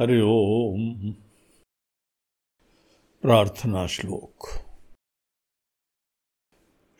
[0.00, 1.14] हरि ओम।
[3.22, 4.48] प्रार्थना श्लोक।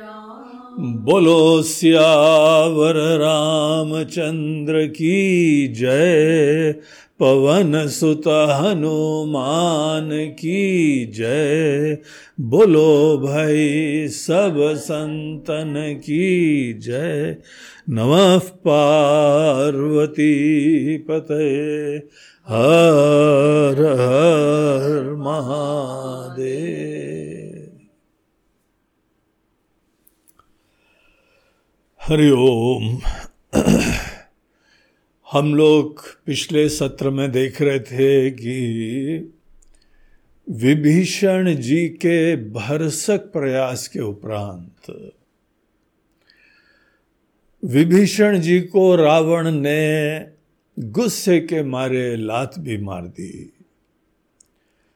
[0.81, 6.73] बोलो सियावर रामचंद्र की जय,
[7.21, 11.98] पवन सुत हनुमान की जय।
[12.41, 17.37] बोलो भाई सब संतन की जय,
[17.91, 20.34] नमः पार्वती
[20.98, 21.97] पते।
[22.48, 26.88] हर हर महादेव।
[32.09, 33.01] हरिओम
[35.33, 39.33] हम लोग पिछले सत्र में देख रहे थे कि
[40.51, 45.10] विभीषण जी के भरसक प्रयास के उपरांत
[47.65, 50.27] विभीषण जी को रावण ने
[50.78, 53.53] गुस्से के मारे लात भी मार दी।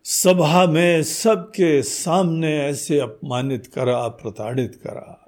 [0.04, 5.21] सभा में सबके सामने ऐसे अपमानित करा, प्रताड़ित करा।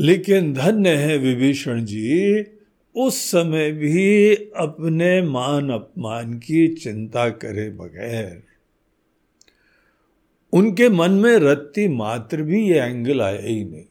[0.00, 2.44] लेकिन धन्य है विभीषण जी,
[2.94, 8.42] उस समय भी अपने मान अपमान की चिंता करे बगैर।
[10.52, 13.84] उनके मन में रत्ती मात्र भी ये एंगल आया ही नहीं।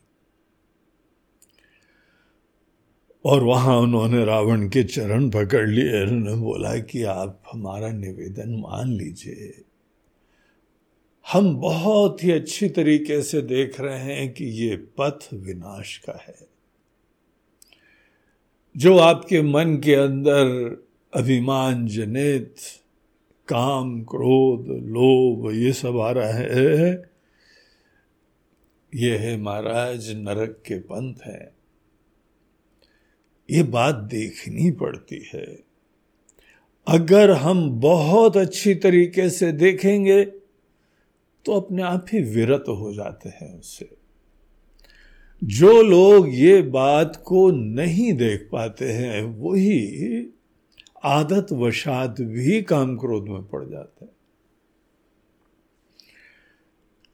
[3.25, 8.93] और वहाँ उन्होंने रावण के चरण पकड़ लिए। उन्होंने बोला कि आप हमारा निवेदन मान
[8.93, 9.64] लीजिए।
[11.31, 16.35] हम बहुत ही अच्छी तरीके से देख रहे हैं कि ये पथ विनाश का है।
[18.77, 20.45] जो आपके मन के अंदर
[21.13, 22.55] अभिमान, जनित,
[23.47, 27.09] काम, क्रोध, लोभ, ये सब आ रहा है,
[28.95, 31.55] ये है महाराज नरक के पंथ है।
[33.51, 35.59] ये बात देखनी पड़ती है।
[36.87, 40.44] अगर हम बहुत अच्छी तरीके से देखेंगे
[41.45, 43.89] तो अपने आप ही विरत हो जाते हैं उससे
[45.43, 50.27] जो लोग ये बात को नहीं देख पाते हैं, वही
[51.03, 54.11] आदत वशात भी काम क्रोध में पड़ जाते हैं।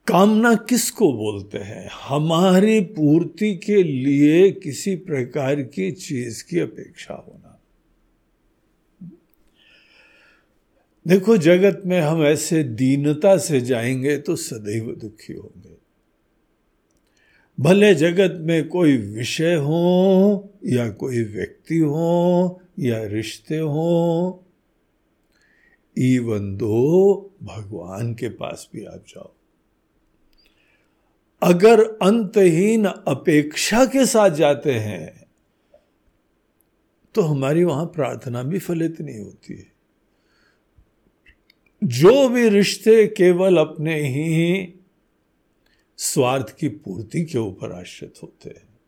[0.08, 1.90] कामना किसको बोलते हैं?
[2.04, 7.51] हमारी पूर्ति के लिए किसी प्रकार की चीज़ की अपेक्षा होना।
[11.08, 15.78] देखो, जगत में हम ऐसे दीनता से जाएँगे तो सदैव दुखी होंगे।
[17.60, 24.44] भले जगत में कोई विषय हो, या कोई व्यक्ति हो, या रिश्ते हो
[25.98, 29.34] इवन दो भगवान के पास भी आप जाओ।
[31.42, 35.26] अगर अंतहीन अपेक्षा के साथ जाते हैं
[37.16, 39.71] तो हमारी वहाँ प्रार्थना भी फलित नहीं होती है।
[41.84, 44.74] जो भी रिश्ते केवल अपने ही
[45.98, 48.80] स्वार्थ की पूर्ति के ऊपर आश्रित होते हैं,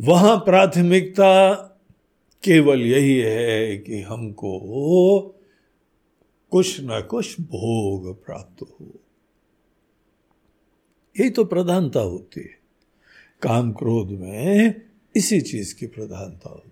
[0.00, 1.54] वहाँ प्राथमिकता
[2.44, 4.58] केवल यही है कि हमको
[6.50, 9.00] कुछ ना कुछ भोग प्राप्त हो।
[11.20, 12.60] यही तो प्रधानता होती है।
[13.42, 14.82] काम क्रोध में
[15.16, 16.69] इसी चीज़ की प्रधानता होती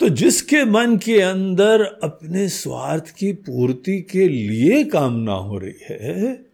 [0.00, 6.46] तो जिसके मन के अंदर अपने स्वार्थ की पूर्ति के लिए कामना हो रही है,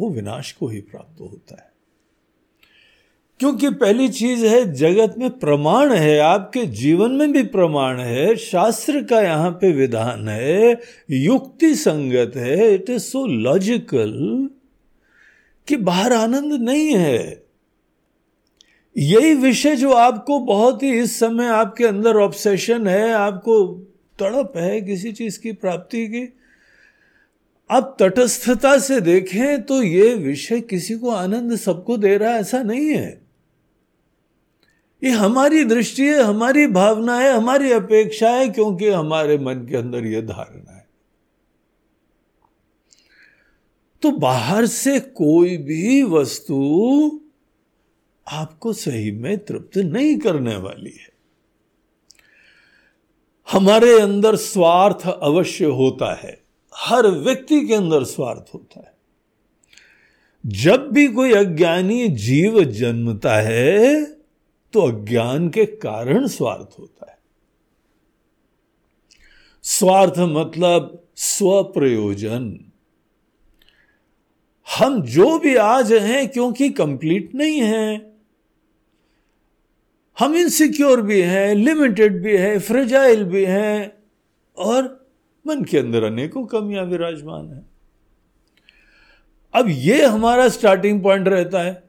[0.00, 1.70] वो विनाश को ही प्राप्त होता है।
[3.40, 9.02] क्योंकि पहली चीज़ है, जगत में प्रमाण है, आपके जीवन में भी प्रमाण है, शास्त्र
[9.02, 10.80] का यहाँ पे विधान है,
[11.10, 14.50] युक्ति संगत है इट इज़ सो लॉजिकल
[15.68, 17.49] कि बाहर आनंद नहीं है।
[18.96, 23.64] यही विषय जो आपको बहुत ही इस समय आपके अंदर ऑब्सेशन है, आपको
[24.18, 26.26] तड़प है किसी चीज़ की प्राप्ति की।
[27.70, 32.62] आप तटस्थता से देखें तो ये विषय किसी को आनंद सबको दे रहा है, ऐसा
[32.62, 33.20] नहीं है।
[35.02, 40.06] ये हमारी दृष्टि है, हमारी भावना है, हमारी अपेक्षा है, क्योंकि हमारे मन के अंदर
[40.06, 40.86] यह धारणा है।
[44.02, 47.20] तो बाहर से कोई भी वस्तु
[48.28, 51.10] आपको सही में तृप्त नहीं करने वाली है।
[53.52, 56.42] हमारे अंदर स्वार्थ अवश्य होता है।
[56.74, 58.92] हर व्यक्ति के अंदर स्वार्थ होता है।
[60.46, 64.04] जब भी कोई अज्ञानी जीव जन्मता है
[64.72, 67.18] तो अज्ञान के कारण स्वार्थ होता है।
[69.62, 72.60] स्वार्थ मतलब स्वप्रयोजन।
[74.78, 78.09] हम जो भी आज हैं, क्योंकि कंप्लीट नहीं हैं
[80.20, 83.92] हम इनसिक्योर भी हैं लिमिटेड भी हैं फ्रेजाइल भी हैं
[84.56, 85.08] और
[85.46, 87.70] मन के अंदर अनेकों कमियाँ विराजमान हैं।
[89.54, 91.82] अब ये हमारा स्टार्टिंग पॉइंट रहता है।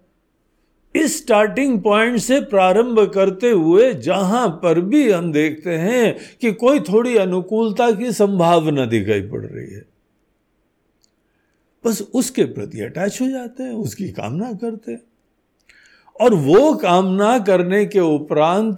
[0.95, 6.79] इस स्टार्टिंग पॉइंट से प्रारंभ करते हुए जहाँ पर भी हम देखते हैं कि कोई
[6.79, 9.85] थोड़ी अनुकूलता की संभावना दिखाई पड़ रही है।
[11.85, 15.01] बस उसके प्रति अटैच हो जाते हैं, उसकी कामना करते हैं।
[16.21, 18.77] और वो कामना करने के उपरांत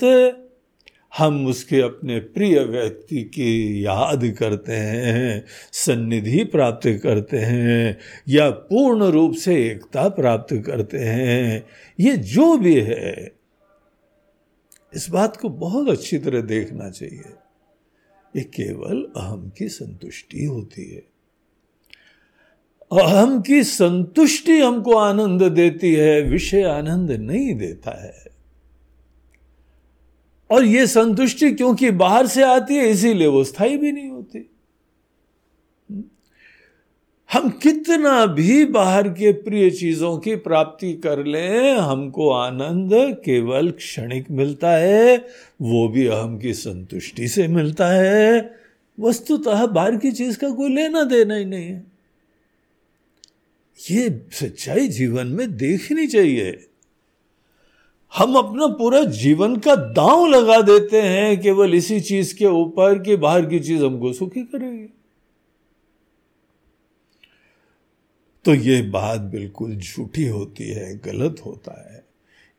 [1.18, 7.98] हम उसके अपने प्रिय व्यक्ति की याद करते हैं, सन्निधि प्राप्त करते हैं,
[8.30, 11.66] या पूर्ण रूप से एकता प्राप्त करते हैं।
[12.00, 13.32] ये जो भी है,
[14.94, 17.34] इस बात को बहुत अच्छी तरह देखना चाहिए।
[18.36, 21.13] ये केवल अहम की संतुष्टि होती है।
[23.00, 28.24] अहम की संतुष्टि हमको आनंद देती है, विषय आनंद नहीं देता है।
[30.52, 34.50] और ये संतुष्टि क्योंकि बाहर से आती है, इसीलिए वो स्थायी भी नहीं होती।
[37.34, 42.90] हम कितना भी बाहर के प्रिय चीज़ों की प्राप्ति कर लें, हमको आनंद
[43.26, 45.18] केवल क्षणिक मिलता है,
[45.62, 48.56] वो भी अहम की संतुष्टि से मिलता है।
[49.00, 51.93] वस्तुतः बाहर की चीज़ का कोई लेना देना ही नहीं है।
[53.92, 56.70] ये सच्चाई जीवन में देखनी चाहिए।
[58.18, 63.16] हम अपना पूरा जीवन का दांव लगा देते हैं, केवल इसी चीज़ के ऊपर कि
[63.16, 64.94] बाहर की चीज़ हमको सुखी करेगी।
[68.46, 72.06] तो ये बात बिल्कुल झूठी होती है, गलत होता है।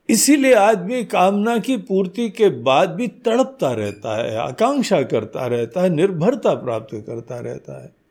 [0.09, 5.89] इसीलिए आदमी कामना की पूर्ति के बाद भी तड़पता रहता है, आकांक्षा करता रहता है,
[5.89, 8.04] निर्भरता प्राप्त करता रहता है।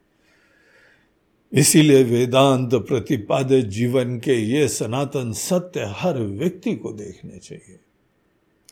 [1.54, 7.80] इसीलिए वेदांत प्रतिपादित जीवन के ये सनातन सत्य हर व्यक्ति को देखने चाहिए।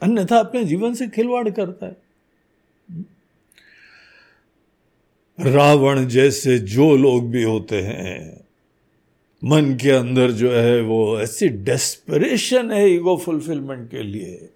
[0.02, 1.98] अन्यथा अपने जीवन से खिलवाड़ करता है।
[5.40, 8.42] रावण जैसे जो लोग भी होते हैं,
[9.44, 14.50] मन के अंदर जो है वो ऐसी डेस्परेशन है ईगो फुलफिलमेंट के लिए।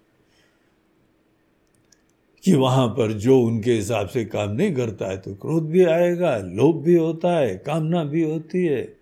[2.46, 6.38] कि वहाँ पर जो उनके हिसाब से काम नहीं करता है तो क्रोध भी आएगा,
[6.38, 8.96] लोभ भी होता है, कामना भी होती है।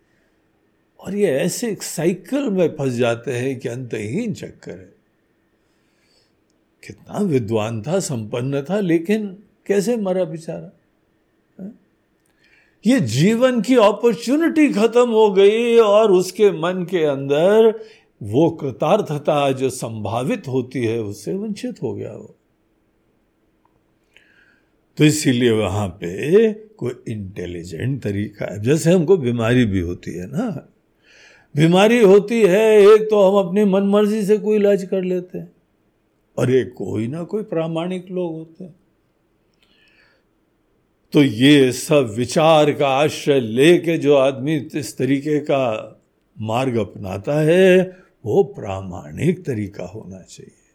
[1.00, 4.94] और ये ऐसे एक साइकिल में फंस जाते हैं कि अंतहीन चक्कर है।
[6.86, 9.36] कितना विद्वान था, संपन्न था, लेकिन
[9.66, 10.70] कैसे मरा बेचारा?
[12.86, 17.84] ये जीवन की अपॉर्चुनिटी खत्म हो गई और उसके मन के अंदर
[18.22, 22.36] वो कृतार्थता जो संभावित होती है, उससे वंचित हो गया वो।
[24.96, 30.68] तो इसीलिए वहाँ पे कोई इंटेलिजेंट तरीका है। जैसे हमको बीमारी भी होती है ना।
[31.56, 35.52] बीमारी होती है, एक तो हम अपनी मन मर्ज़ी से कोई इलाज कर लेते हैं।
[36.38, 38.74] और एक कोई ना कोई प्रामाणिक लोग होते हैं।
[41.12, 45.90] तो ये सब विचार का आश्रय लेके जो आदमी इस तरीके का
[46.40, 50.72] मार्ग अपनाता है, वो प्रामाणिक तरीका होना चाहिए।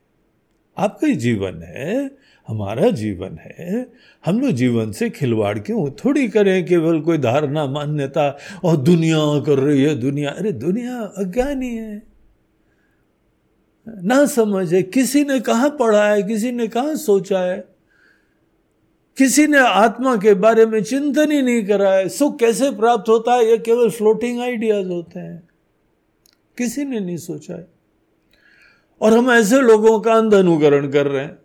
[0.77, 2.11] आपका जीवन है
[2.49, 3.93] हमारा जीवन है।
[4.25, 5.91] हम लोग जीवन से खिलवाड़ क्यों?
[5.91, 11.75] थोड़ी करें केवल कोई धारणा, मान्यता, और दुनिया कर रही है दुनिया। अरे दुनिया अज्ञानी
[11.75, 12.03] है।
[13.87, 17.65] ना समझ है किसी ने कहा पढ़ा है, किसी ने कहा सोचा है?
[19.17, 23.33] किसी ने आत्मा के बारे में चिंतन ही नहीं करा है। सुख कैसे प्राप्त होता
[23.33, 23.49] है?
[23.49, 25.43] ये केवल फ्लोटिंग आइडियाज़ होते हैं।
[26.57, 27.67] किसी ने नहीं सोचा है।
[29.01, 31.38] और हम ऐसे लोगों का अंध अनुकरण कर रहे हैं।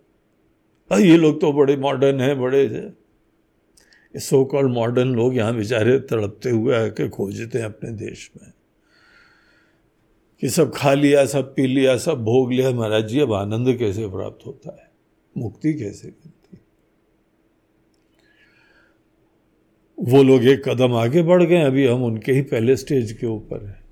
[0.92, 2.92] ये लोग तो बड़े मॉडर्न हैं, बड़े
[4.16, 8.52] सो। कॉल मॉडर्न लोग यहाँ बेचारे तड़पते हुए आके खोजते हैं अपने देश में।
[10.40, 14.08] कि सब खा लिया, सब पी लिया, सब भोग लिया, महाराज जी, अब आनंद कैसे
[14.08, 14.90] प्राप्त होता है?
[15.36, 16.58] मुक्ति कैसे मिलती?
[19.98, 23.64] वो लोग एक कदम आगे बढ़ गए, अभी हम उनके ही पहले स्टेज के ऊपर
[23.64, 23.84] हैं।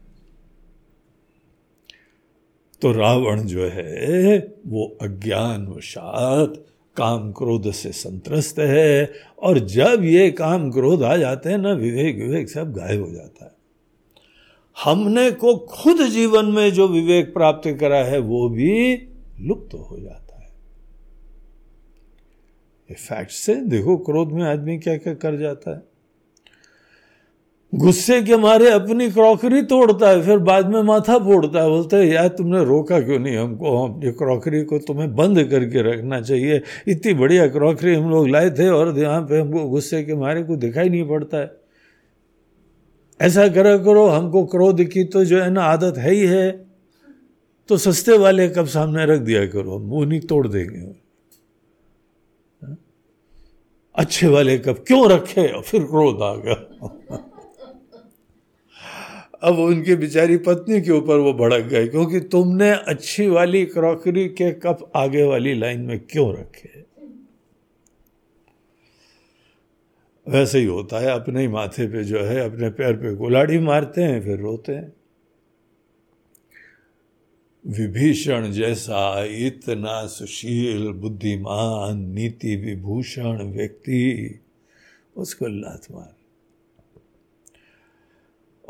[2.81, 10.31] तो रावण जो है, वो अज्ञान वशात काम क्रोध से संतरस्त है और जब ये
[10.31, 13.53] काम क्रोध आ जाते हैं ना, विवेक विवेक सब गायब हो जाता है।
[14.85, 18.95] हमने को खुद जीवन में जो विवेक प्राप्त करा है, वो भी
[19.41, 20.49] लुप्त हो जाता है।
[22.95, 25.92] फैक्ट से देखो, क्रोध में आदमी क्या क्या कर जाता है।
[27.75, 32.09] गुस्से के मारे अपनी क्रॉकरी तोड़ता है, फिर बाद में माथा फोड़ता है, बोलते है,
[32.09, 33.77] यार, तुमने रोका क्यों नहीं हमको?
[33.79, 38.51] हम अपनी क्रॉकरी को तुम्हें बंद करके रखना चाहिए। इतनी बढ़िया क्रॉकरी हम लोग लाए
[38.51, 41.57] थे और यहाँ पे हमको गुस्से के मारे को दिखाई नहीं पड़ता है।
[43.21, 46.67] ऐसा करा करो, हमको क्रोध की तो जो है ना आदत है ही है।
[47.69, 50.95] तो सस्ते वाले कब सामने रख दिया करो वो नहीं तोड़ देंगे।
[53.95, 55.61] अच्छे वाले कब क्यों रखे?
[55.61, 57.29] फिर क्रोध आ गया।
[59.43, 64.53] अब उनकी बेचारी पत्नी के ऊपर वो भड़क गए क्योंकि तुमने अच्छी वाली क्रॉकरी के
[64.53, 66.83] कप आगे वाली लाइन में क्यों रखे?
[70.29, 74.03] वैसे ही होता है, अपने ही माथे पे जो है, अपने पैर पे गुलाड़ी मारते
[74.03, 74.93] हैं, फिर रोते हैं।
[77.67, 84.39] विभीषण जैसा इतना सुशील, बुद्धिमान, नीति विभूषण व्यक्ति,
[85.17, 86.22] उसको लात मार।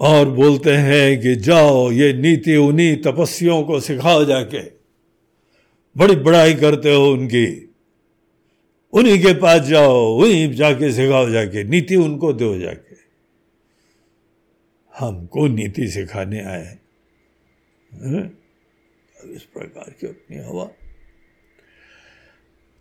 [0.02, 4.62] और बोलते हैं कि जाओ, ये नीति उन्हीं तपस्वियों को सिखाओ जाके।
[5.97, 7.71] बड़ी बड़ाई करते हो उनकी।
[8.92, 12.97] उन्हीं के पास जाओ वहीं जाके सिखाओ जाके, नीति उनको दो जाके।
[14.99, 16.78] हमको नीति सिखाने आए
[19.25, 20.71] इस प्रकार की अपनी हवा।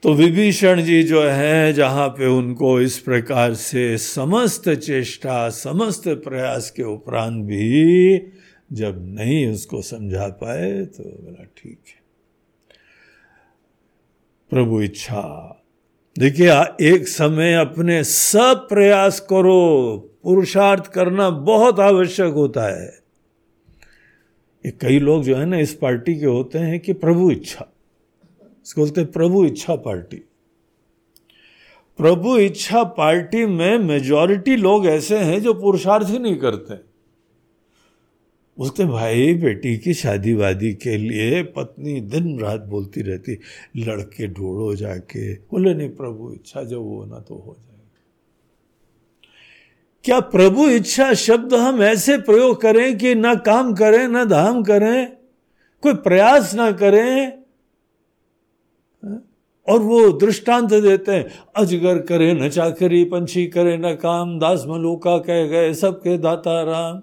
[0.04, 6.72] तो विभीषण जी जो है, जहाँ पे उनको इस प्रकार से समस्त चेष्टा, समस्त प्रयास
[6.72, 8.18] के उपरांत भी
[8.74, 12.00] जब नहीं उसको समझा पाए तो बोला, ठीक है।
[14.50, 15.64] प्रभु इच्छा,
[16.20, 16.52] देखिए
[16.94, 22.88] एक समय अपने सब प्रयास करो। पुरुषार्थ करना बहुत आवश्यक होता है।
[24.66, 27.71] ये कई लोग जो है ना, इस पार्टी के होते हैं कि प्रभु इच्छा।
[28.66, 30.18] इसको बोलते प्रभु इच्छा पार्टी।
[32.00, 36.76] प्रभु इच्छा पार्टी में मेजॉरिटी लोग ऐसे हैं जो पुरुषार्थ ही नहीं करते।
[38.58, 43.38] बोलते भाई, बेटी की शादी वादी के लिए पत्नी दिन रात बोलती रहती,
[43.78, 47.70] लड़के ढूंढो जाके। बोले, नहीं, प्रभु, इच्छा जब वो ना तो हो जाए
[50.06, 55.08] क्या प्रभु इच्छा शब्द हम ऐसे प्रयोग करें कि ना काम करें, ना धाम करें,
[55.84, 57.41] कोई प्रयास ना करें
[59.72, 65.18] और वो दृष्टांत देते हैं। अजगर करे न चाकरी, पंछी करे न काम, दास मलूका
[65.18, 67.02] कह गए, सबके दाता राम।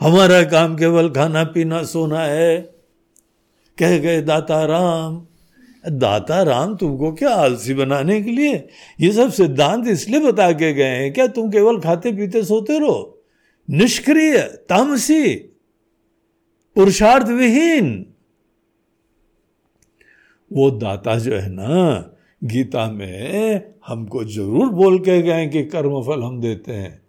[0.00, 2.60] हमारा काम केवल खाना पीना, सोना है।
[3.78, 5.26] कह गए दाता राम।
[5.88, 8.68] दाता राम तुमको क्या आलसी बनाने के लिए?
[9.00, 13.24] ये सब सिद्धांत इसलिए बता के गए हैं। क्या तुम केवल खाते पीते सोते रहो?
[13.70, 15.34] निष्क्रिय, तामसी,
[16.76, 18.13] पुरुषार्थ विहीन।
[20.54, 22.10] वो दाता जो है ना,
[22.44, 27.02] गीता में हमको ज़रूर बोल के गए कि कर्म फल हम देते हैं।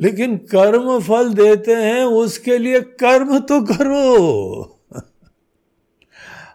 [0.00, 4.62] लेकिन कर्म फल देते हैं, उसके लिए कर्म तो करो।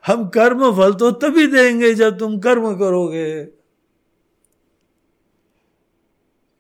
[0.08, 3.46] हम कर्म फल तो तभी देंगे जब तुम कर्म करोगे।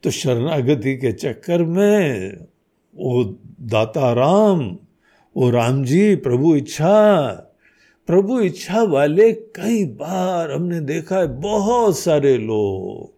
[0.04, 2.38] तो शरणागति के चक्कर में
[2.96, 3.24] वो
[3.62, 4.78] दाता राम,
[5.36, 7.44] वो राम जी, प्रभु इच्छा
[8.08, 13.18] प्रभु इच्छा वाले कई बार हमने देखा है, बहुत सारे लोग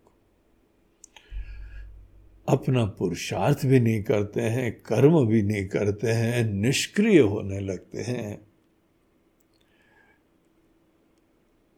[2.49, 8.41] अपना पुरुषार्थ भी नहीं करते हैं, कर्म भी नहीं करते हैं, निष्क्रिय होने लगते हैं।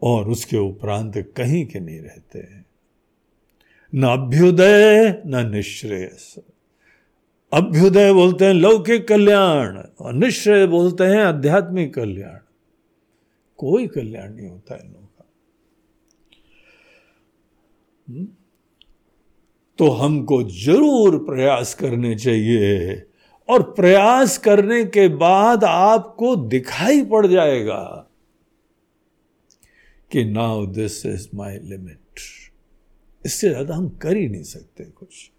[0.03, 2.65] और उसके उपरांत कहीं के नहीं रहते हैं।
[3.95, 6.35] न अभ्युदय, न निश्रेयस।
[7.53, 12.50] अभ्युदय बोलते हैं लौकिक कल्याण, और निश्चय बोलते हैं आध्यात्मिक कल्याण।
[13.61, 15.25] कोई कल्याण नहीं होता इन लोगों का।
[18.07, 18.27] हम्म?
[19.79, 22.93] तो हमको ज़रूर प्रयास करने चाहिए
[23.49, 27.83] और प्रयास करने के बाद आपको दिखाई पड़ जाएगा
[30.11, 32.19] कि now this is my limit
[33.23, 35.29] इससे ज़्यादा हम कर ही नहीं सकते कुछ।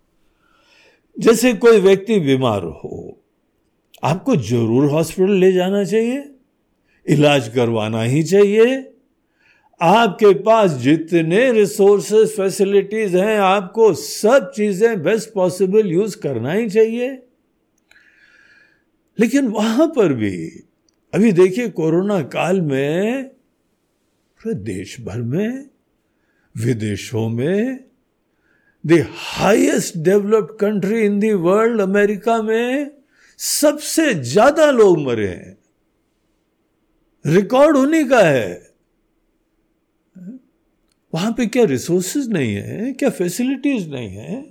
[1.16, 3.18] जैसे कोई व्यक्ति बीमार हो,
[4.04, 6.20] आपको ज़रूर हॉस्पिटल ले जाना चाहिए।
[7.06, 8.88] इलाज करवाना ही चाहिए।
[9.80, 17.22] आपके पास जितने रिसोर्सेस फैसिलिटीज़ हैं, आपको सब चीज़ें बेस्ट पॉसिबल यूज़ करना ही चाहिए।
[19.18, 20.62] लेकिन वहाँ पर भी,
[21.14, 23.24] अभी देखिए कोरोना काल में,
[24.40, 25.64] पूरे देश भर में,
[26.56, 27.84] विदेशों में
[28.86, 32.90] the highest developed country in the world America में,
[33.38, 35.61] सबसे ज़्यादा लोग मरे हैं।
[37.24, 38.72] रिकॉर्ड होने का है।
[41.12, 42.92] वहाँ पे क्या रिसोर्सेज नहीं है?
[42.92, 44.44] क्या फैसिलिटीज़ नहीं है?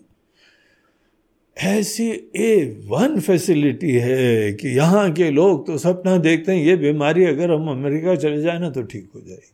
[1.58, 7.26] ऐसी ए वन फैसिलिटी है कि यहाँ के लोग तो सपना देखते हैं, ये बीमारी
[7.26, 9.54] अगर हम अमेरिका चले जाए ना तो ठीक हो जाएगी।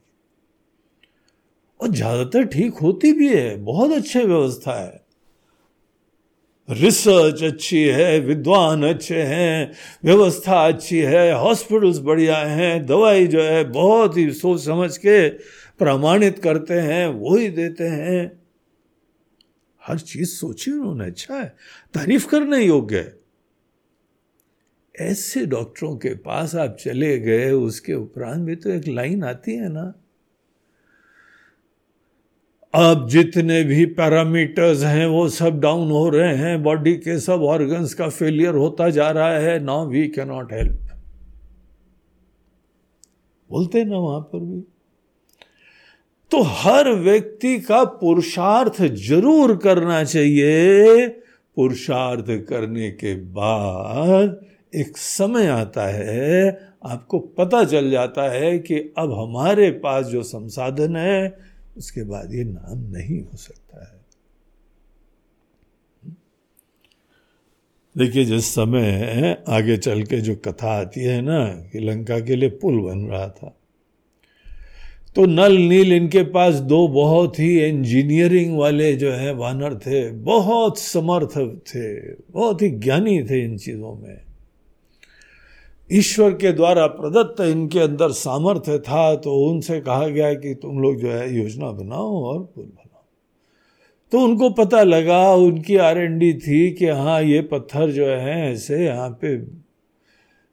[1.80, 5.07] और ज़्यादातर ठीक होती भी है, बहुत अच्छी व्यवस्था है।
[6.70, 9.72] रिसर्च अच्छी है, विद्वान अच्छे हैं,
[10.04, 15.30] व्यवस्था अच्छी है, हॉस्पिटल्स बढ़िया हैं, दवाई जो है बहुत ही सोच समझ के
[15.78, 18.42] प्रमाणित करते हैं वो ही देते हैं।
[19.88, 21.56] हर चीज़ सोची उन्होंने अच्छा है,
[21.94, 23.18] तारीफ़ करने योग्य है।
[25.00, 29.70] ऐसे डॉक्टरों के पास आप चले गए, उसके उपरांत भी तो एक लाइन आती है
[29.70, 29.94] ना।
[32.78, 37.94] अब जितने भी पैरामीटर्स हैं, वो सब डाउन हो रहे हैं। बॉडी के सब ऑर्गन्स
[37.94, 40.84] का फेलियर होता जा रहा है। नाउ वी कैनॉट हेल्प
[43.50, 44.60] बोलते ना वहाँ पर भी।
[46.32, 51.08] तो हर व्यक्ति का पुरुषार्थ ज़रूर करना चाहिए।
[51.58, 54.40] पुरुषार्थ करने के बाद
[54.76, 56.50] एक समय आता है,
[56.86, 61.47] आपको पता चल जाता है कि अब हमारे पास जो संसाधन है
[61.78, 63.96] उसके बाद ये नाम नहीं हो सकता है।
[67.96, 72.50] देखिए, जिस समय आगे चल के जो कथा आती है ना, कि लंका के लिए
[72.62, 73.54] पुल बन रहा था
[75.16, 80.80] तो नल नील इनके पास दो बहुत ही इंजीनियरिंग वाले जो है, वानर थे, बहुत
[80.80, 81.38] समर्थ
[81.68, 84.27] थे, बहुत ही ज्ञानी थे इन चीज़ों में।
[85.89, 90.95] ईश्वर के द्वारा प्रदत्त इनके अंदर सामर्थ्य था तो उनसे कहा गया कि तुम लोग
[90.95, 93.04] जो है योजना बनाओ और पुल बनाओ।
[94.12, 98.52] तो उनको पता लगा, उनकी आर एन डी थी कि हाँ ये पत्थर जो है,
[98.52, 99.36] ऐसे यहाँ पे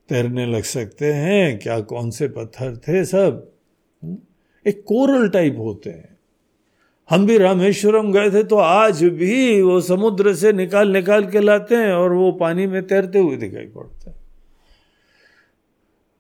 [0.09, 3.47] तैरने लग सकते हैं, क्या कौन से पत्थर थे सब?
[4.67, 6.19] एक कोरल टाइप होते हैं।
[7.11, 11.77] हम भी रामेश्वरम गए थे तो आज भी वो समुद्र से निकाल निकाल के लाते
[11.77, 14.23] हैं और वो पानी में तैरते हुए दिखाई पड़ते हैं।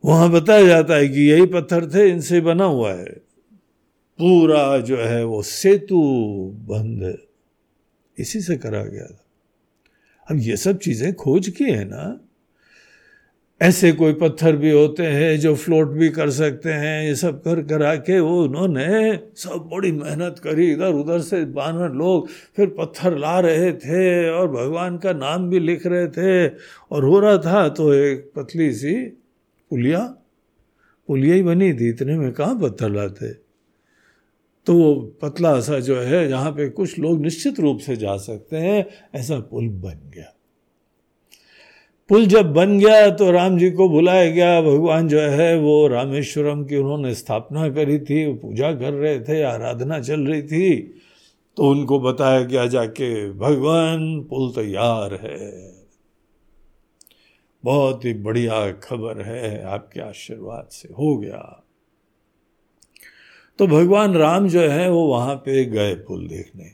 [0.05, 3.12] वहाँ बताया जाता है कि यही पत्थर थे, इनसे बना हुआ है।
[4.19, 6.01] पूरा जो है वो सेतु
[6.55, 7.19] बंद
[8.19, 9.25] इसी से करा गया था।
[10.31, 12.21] अब ये सब चीज़ें खोज की है ना।
[13.62, 17.62] ऐसे कोई पत्थर भी होते हैं जो फ्लोट भी कर सकते हैं, ये सब कर
[17.62, 23.19] करा के वो उन्होंने सब बड़ी मेहनत करी। इधर उधर से बानर लोग फिर पत्थर
[23.19, 26.49] ला रहे थे और भगवान का नाम भी लिख रहे थे।
[26.90, 29.24] और हो रहा था तो एक पतली सी
[29.70, 30.00] पुलिया?
[31.09, 33.33] पुलिया ही बनी थी, इतने में कहाँ पत्थर लाते?
[34.66, 38.57] तो वो पतला सा जो है जहाँ पे कुछ लोग निश्चित रूप से जा सकते
[38.57, 40.31] हैं, ऐसा पुल बन गया।
[42.09, 46.64] पुल जब बन गया तो राम जी को बुलाया गया, भगवान जो है, वो रामेश्वरम
[46.64, 50.77] की उन्होंने स्थापना करी थी पूजा कर रहे थे, आराधना चल रही थी
[51.57, 55.74] तो उनको बताया गया, जाके, भगवान, पुल तैयार है।
[57.64, 61.64] बहुत ही बढ़िया खबर है, आपके आशीर्वाद से हो गया।
[63.59, 66.70] तो भगवान राम जो है, वो वहाँ पे गए पुल देखने।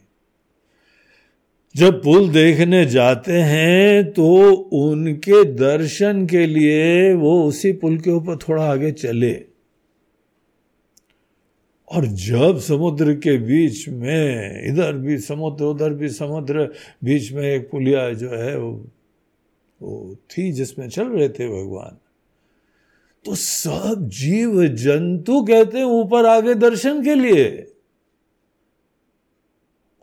[1.76, 8.36] जब पुल देखने जाते हैं तो उनके दर्शन के लिए वो उसी पुल के ऊपर
[8.36, 9.34] थोड़ा आगे चले।
[11.92, 16.72] और जब समुद्र के बीच में, इधर भी समुद्र, उधर भी समुद्र,
[17.04, 18.86] बीच में एक पुलिया जो है, वो
[20.30, 21.96] थी जिसमें चल रहे थे भगवान।
[23.24, 27.66] तो सब जीव जंतु कहते हैं ऊपर आगे दर्शन के लिए।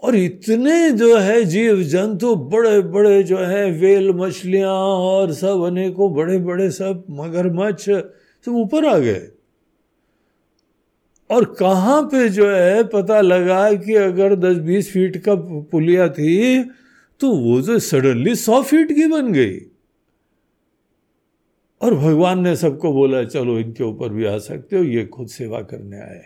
[0.04, 6.14] और इतने जो है जीव जंतु बड़े बड़े जो है वेल मछलियाँ और सब अनेकों
[6.14, 9.28] बड़े बड़े सब मगरमच्छ, सब ऊपर आ गए।
[11.30, 15.36] और कहाँ पे जो है पता लगा कि अगर 10-20 फीट का
[15.72, 16.64] पुलिया थी
[17.22, 19.58] तो वो जो सडनली सौ फीट की बन गई।
[21.82, 25.62] और भगवान ने सबको बोला, चलो इनके ऊपर भी आ सकते हो, ये खुद सेवा
[25.62, 26.26] करने आए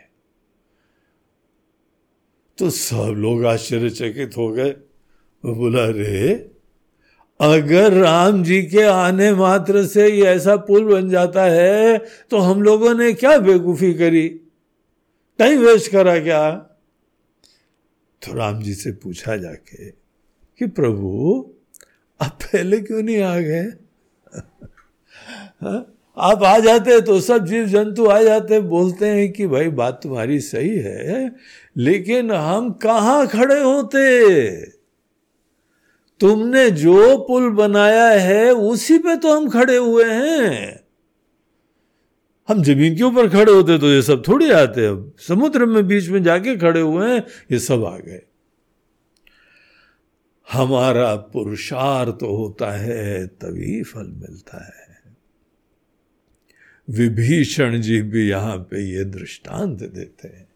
[2.58, 4.72] तो सब लोग आश्चर्यचकित हो गए।
[5.44, 6.34] वो बोला रे
[7.40, 11.98] अगर राम जी के आने मात्र से ये ऐसा पुल बन जाता है
[12.32, 14.28] तो हम लोगों ने क्या बेवकूफ़ी करी?
[15.40, 16.52] टाइम वेस्ट करा क्या?
[18.22, 19.90] तो राम जी से पूछा जाके
[20.62, 21.46] कि प्रभु,
[22.22, 23.64] आप पहले क्यों नहीं आ गए?
[25.62, 25.88] हाँ?
[26.18, 30.40] आप आ जाते तो सब जीव जंतु आ जाते, बोलते हैं कि भाई, बात तुम्हारी
[30.40, 31.36] सही है,
[31.78, 34.52] लेकिन हम कहा खड़े होते?
[36.22, 40.80] तुमने जो पुल बनाया है, उसी पे तो हम खड़े हुए हैं।
[42.50, 46.10] हम ज़मीन के ऊपर खड़े होते तो ये सब थोड़ी आते अब समुद्र में, बीच
[46.10, 48.22] में जाके खड़े हुए हैं, ये सब आ गए।
[50.52, 54.92] हमारा पुरुषार्थ होता है, तभी फल मिलता है।
[56.90, 60.52] विभीषण जी भी यहाँ पे ये दृष्टांत देते हैं।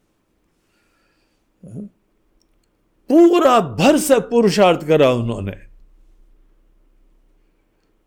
[3.09, 5.75] पूरा भर से पुरुषार्थ करा उन्होंने।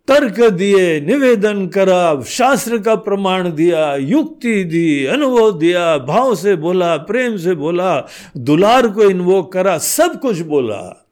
[0.08, 6.96] तर्क दिए, निवेदन करा, शास्त्र का प्रमाण दिया, युक्ति दी, अनुभव दिया, भाव से बोला,
[6.96, 11.07] प्रेम से बोला, दुलार को इन्वोक करा, सब कुछ बोला।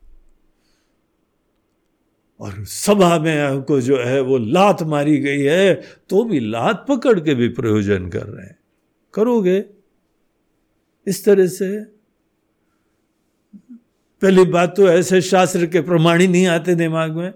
[2.40, 5.74] और सभा में हमको जो है वो लात मारी गई है
[6.08, 8.58] तो भी लात पकड़ के भी प्रयोजन कर रहे हैं।
[9.14, 9.64] करोगे?
[11.06, 11.80] इस तरह से।
[14.22, 17.32] पहली बात तो ऐसे शास्त्र के प्रमाण ही नहीं आते दिमाग में।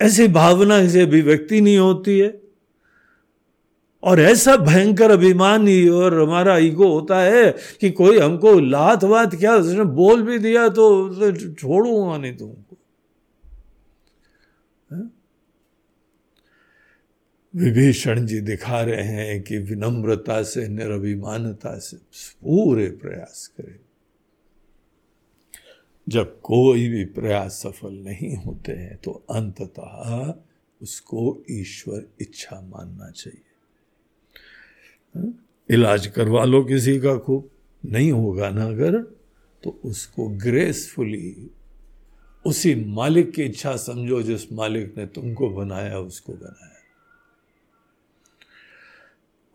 [0.00, 2.42] ऐसी भावना से अभिव्यक्ति नहीं होती है।
[4.02, 9.34] और ऐसा भयंकर अभिमान ही और हमारा ईगो होता है कि कोई हमको लात वात
[9.34, 11.08] क्या उसने बोल भी दिया तो
[11.54, 12.71] छोड़ूँगा नहीं तुमको।
[17.56, 21.96] विभीषण जी दिखा रहे हैं कि विनम्रता से, निरभिमानता से
[22.42, 23.78] पूरे प्रयास करें।
[26.08, 30.34] जब कोई भी प्रयास सफल नहीं होते हैं तो अंततः
[30.82, 33.44] उसको ईश्वर इच्छा मानना चाहिए।
[35.14, 35.46] हाँ?
[35.70, 37.50] इलाज करवा लो किसी का खूब।
[37.84, 38.98] नहीं होगा ना अगर
[39.62, 41.50] तो उसको ग्रेसफुली
[42.44, 46.71] उसी मालिक की इच्छा समझो जिस मालिक ने तुमको बनाया, उसको बनाया।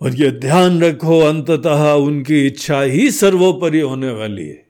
[0.01, 4.67] और ये ध्यान रखो, अंततः उनकी इच्छा ही सर्वोपरि होने वाली है।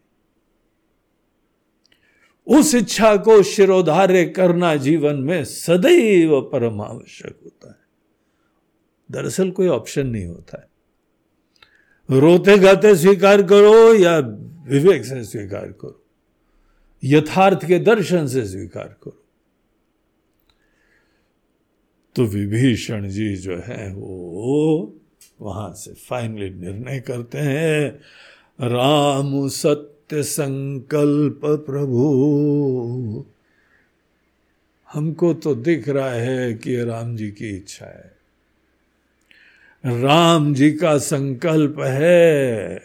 [2.48, 7.76] उस इच्छा को शिरोधार्य करना जीवन में सदैव परम आवश्यक होता है।
[9.12, 10.68] दरअसल कोई ऑप्शन नहीं होता है।
[12.20, 14.18] रोते गाते स्वीकार करो या
[14.68, 16.06] विवेक से स्वीकार करो।
[17.04, 19.24] यथार्थ के दर्शन से स्वीकार करो।
[22.16, 24.97] तो विभीषण जी जो है, वो
[25.42, 28.00] वहाँ से फाइनली निर्णय करते हैं।
[28.68, 33.26] राम सत्य संकल्प प्रभु।
[34.94, 38.18] हमको तो दिख रहा है कि ये राम जी की इच्छा है।
[40.02, 42.84] राम जी का संकल्प है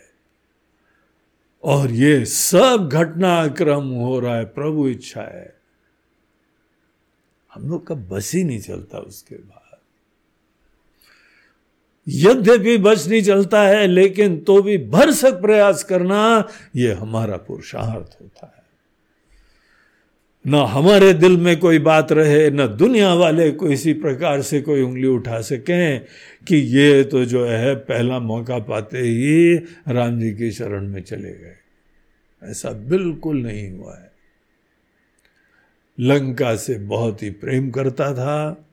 [1.65, 5.57] और ये सब घटनाक्रम हो रहा है, प्रभु इच्छा है।
[7.55, 9.62] हम लोग का बस ही नहीं चलता उसके बाद।
[12.09, 18.55] यद्यपि बस नहीं चलता है, लेकिन तो भी भरसक प्रयास करना यह हमारा पुरुषार्थ होता
[18.57, 18.63] है।
[20.47, 24.83] ना हमारे दिल में कोई बात रहे, न दुनिया वाले को इसी प्रकार से कोई
[24.83, 26.01] उंगली उठा सकें
[26.49, 29.57] कि ये तो जो है, पहला मौका पाते ही
[29.89, 31.55] राम जी की शरण में चले गए।
[32.45, 34.13] ऐसा बिल्कुल नहीं हुआ है।
[36.01, 38.69] लंका से बहुत ही प्रेम करता था।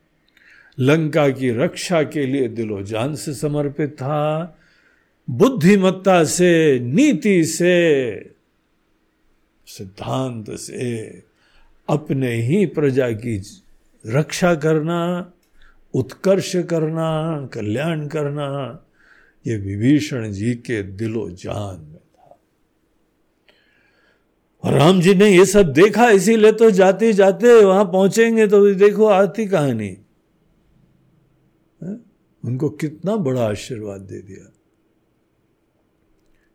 [0.79, 4.57] लंका की रक्षा के लिए दिलो जान से समर्पित था।
[5.29, 8.15] बुद्धिमत्ता से, नीति से,
[9.65, 11.05] सिद्धांत से
[11.89, 13.41] अपने ही प्रजा की
[14.07, 15.31] रक्षा करना,
[15.93, 18.79] उत्कर्ष करना, कल्याण करना,
[19.47, 22.39] ये विभीषण जी के दिलो जान में था।
[24.63, 29.05] और राम जी ने ये सब देखा, इसीलिए तो जाते जाते वहाँ पहुँचेंगे तो देखो
[29.05, 29.97] आती कहानी।
[32.45, 34.53] उनको कितना बड़ा आशीर्वाद दे दिया।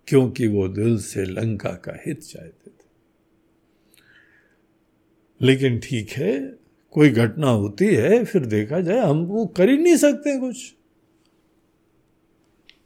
[0.07, 2.85] क्योंकि वो दिल से लंका का हित चाहते थे।
[5.43, 6.57] लेकिन ठीक है,
[6.91, 10.75] कोई घटना होती है, फिर देखा जाए, हम वो कर ही नहीं सकते कुछ।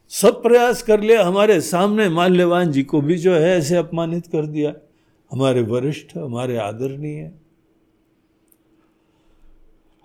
[0.09, 4.45] सब प्रयास कर लिया, हमारे सामने माल्यवान जी को भी जो है ऐसे अपमानित कर
[4.45, 4.75] दिया।
[5.31, 7.31] हमारे वरिष्ठ, हमारे आदरणीय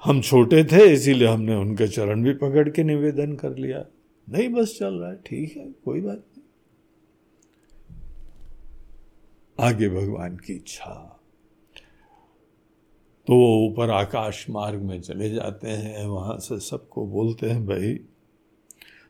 [0.05, 3.85] हम छोटे थे, इसीलिए हमने उनके चरण भी पकड़ के निवेदन कर लिया।
[4.31, 6.45] नहीं, बस चल रहा है, ठीक है, कोई बात नहीं।
[9.69, 11.21] आगे भगवान की इच्छा।
[13.27, 18.01] तो वो ऊपर आकाश मार्ग में चले जाते हैं, वहाँ से सबको बोलते हैं, भाई,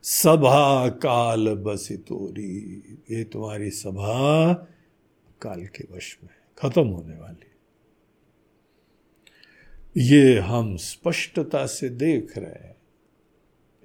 [0.03, 4.53] सभा काल बसी तोरी, ये तुम्हारी सभा
[5.43, 7.51] काल के वश में खत्म होने वाली
[9.97, 12.77] ये हम स्पष्टता से देख रहे हैं।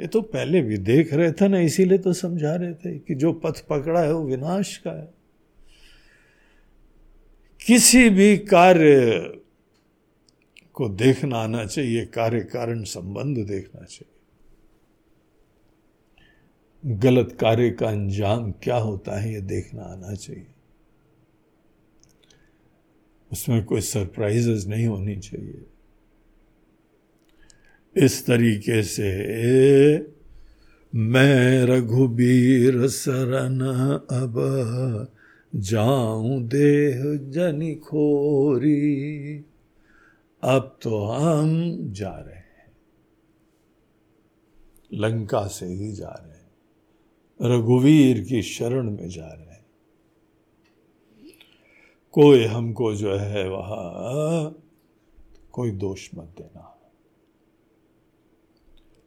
[0.02, 3.34] ये तो पहले भी देख रहे थे ना, इसीलिए तो समझा रहे थे कि जो
[3.34, 5.13] पथ पकड़ा है वो विनाश का है।
[7.67, 9.19] किसी भी कार्य
[10.74, 14.15] को देखना आना चाहिए, कार्य कारण संबंध देखना चाहिए।
[16.95, 20.48] गलत कार्य का अंजाम क्या होता है, ये देखना आना चाहिए।
[23.32, 25.65] उसमें कोई सरप्राइजेस नहीं होनी चाहिए।
[27.97, 29.12] इस तरीके से
[30.95, 33.60] मैं रघुबीर शरण
[34.17, 34.34] अब
[35.56, 39.45] जाऊँ देह जनी खोरी
[40.43, 42.71] अब तो हम जा रहे हैं।
[44.93, 49.65] लंका से ही जा रहे हैं। रघुवीर की शरण में जा रहे हैं।
[52.12, 54.63] कोई हमको जो है वहाँ
[55.52, 56.68] कोई दोष मत देना।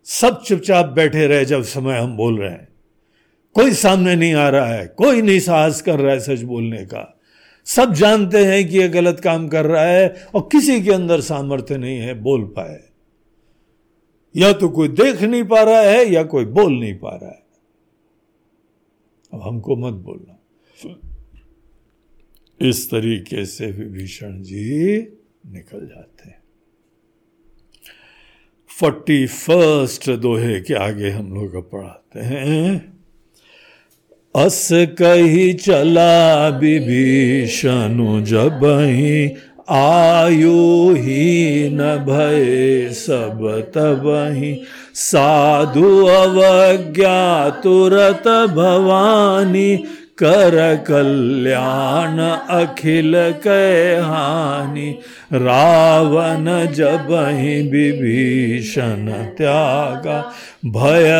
[0.04, 2.68] सब चुपचाप बैठे रहे जब समय हम बोल रहे हैं।
[3.54, 7.20] कोई सामने नहीं आ रहा है, कोई नहीं साहस कर रहा है सच बोलने का।
[7.64, 11.78] सब जानते हैं कि यह गलत काम कर रहा है और किसी के अंदर सामर्थ्य
[11.78, 12.84] नहीं है बोल पाए।
[14.36, 17.42] या तो कोई देख नहीं पा रहा है या कोई बोल नहीं पा रहा है।
[19.34, 20.38] अब हमको मत बोलना।
[22.68, 24.98] इस तरीके से विभीषण जी
[25.46, 26.41] निकल जाते हैं।
[28.80, 32.92] फोर्टी फ़र्स्ट दोहे के आगे हम लोग पढ़ाते हैं।
[34.36, 39.30] अस कही चला विभीषण जब ही
[39.70, 43.40] आयु ही न भय सब
[43.74, 44.02] तब
[44.36, 44.62] ही
[44.94, 49.84] साधु अवज्ञा तुरत भवानी
[50.22, 52.18] कर कल्याण
[52.56, 54.90] अखिल कै हानि,
[55.32, 59.06] रावण जब ही विभीषण
[59.38, 60.18] त्यागा,
[60.66, 61.10] भय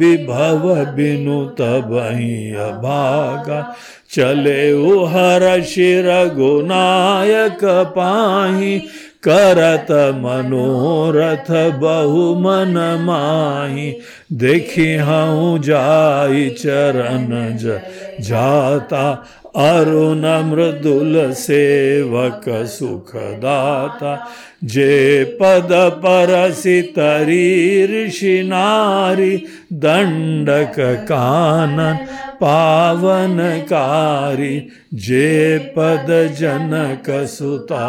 [0.00, 3.76] विभव बिनु तब ही अभागा।
[4.10, 4.70] चले
[5.06, 8.82] हर शिर गुनायक पाही
[9.22, 13.90] करत मनोरथ बहु मन माही।
[14.32, 17.80] देखी हूँ जाई चरण ज,
[18.20, 19.04] जाता
[19.56, 24.12] अरुण मृदुल सेवक सुखदाता।
[24.64, 29.36] जे पद परसि तरी ऋषि नारी,
[29.72, 31.98] दंडक कानन
[32.40, 36.06] पावनकारी जे पद
[36.38, 37.88] जनक सुता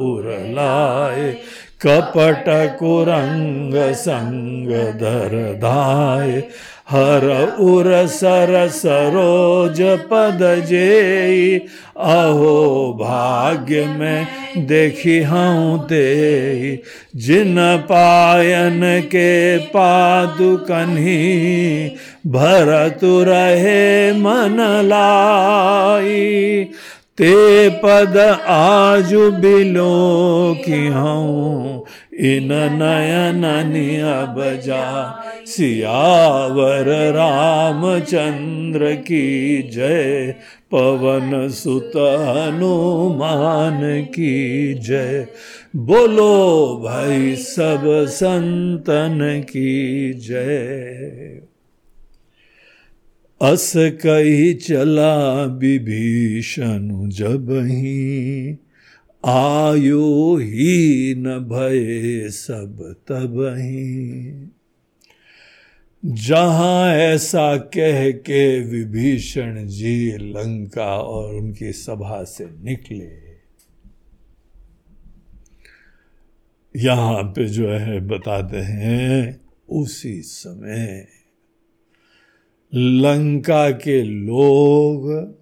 [0.00, 1.34] उरलाए।
[1.82, 2.44] कपट
[2.78, 6.42] कुरंग संग धर धाय
[6.90, 7.24] हर
[7.60, 10.38] उर सर सरोज पद
[10.68, 11.58] जे
[11.96, 16.82] अहो भाग्य में देखी हूँ दे
[17.26, 17.56] जिन
[17.90, 18.80] पायन
[19.14, 19.32] के
[19.74, 21.16] पादुकन्ही
[22.26, 26.64] भरत रहे मन लाई
[27.20, 40.34] ते पद आज बिलो की हूँ इन नयन अब जा सियावर रामचंद्र की जय,
[40.72, 45.26] पवन सुत हनुमान की जय।
[45.76, 51.49] बोलो भाई सब संतन की जय।
[53.40, 58.58] अस कही चला विभीषण जब ही
[59.24, 64.50] आयो ही न भय सब तब ही
[66.04, 73.10] जहाँ ऐसा कह के विभीषण जी लंका और उनकी सभा से निकले,
[76.74, 81.06] यहाँ पे जो है, बताते हैं, उसी समय
[82.74, 85.34] लंका के लोग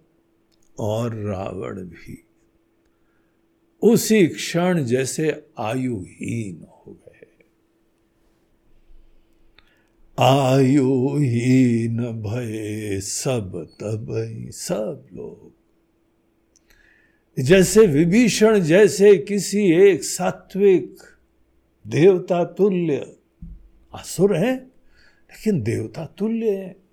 [0.78, 2.24] और रावण भी।
[3.82, 7.26] उसी क्षण जैसे आयुहीन हो गए।
[10.18, 14.06] आयुहीन भय सब तब
[14.50, 15.52] सब लोग।
[17.42, 20.96] जैसे विभीषण, जैसे किसी एक सात्विक
[21.86, 23.16] देवता तुल्य।
[23.94, 24.56] असुर है,
[25.30, 26.87] लेकिन देवता तुल्य है।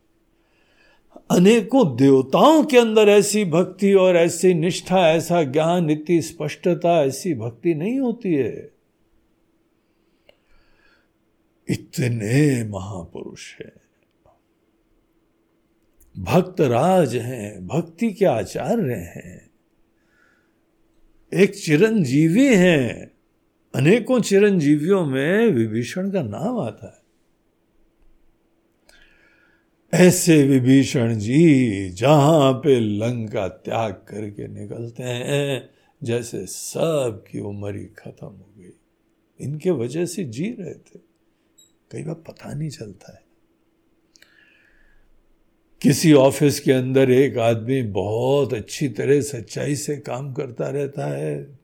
[1.31, 7.73] अनेकों देवताओं के अंदर ऐसी भक्ति और ऐसी निष्ठा, ऐसा ज्ञान, इतनी स्पष्टता, ऐसी भक्ति
[7.73, 8.71] नहीं होती है।
[11.69, 13.71] इतने महापुरुष हैं।
[16.23, 19.49] भक्त राज हैं, भक्ति के आचार्य हैं।
[21.33, 23.11] एक चिरंजीवी हैं।
[23.75, 27.04] अनेकों चिरंजीवियों में विभीषण का नाम आता है।
[29.93, 35.69] ऐसे विभीषण जी जहाँ पे लंका त्याग करके निकलते हैं,
[36.03, 38.73] जैसे सब की उम्र ही खत्म हो गई।
[39.39, 40.99] इनके वजह से जी रहे थे।
[41.91, 43.23] कई बार पता नहीं चलता है।
[45.81, 51.59] किसी ऑफ़िस के अंदर एक आदमी बहुत अच्छी तरह सच्चाई से काम करता रहता है,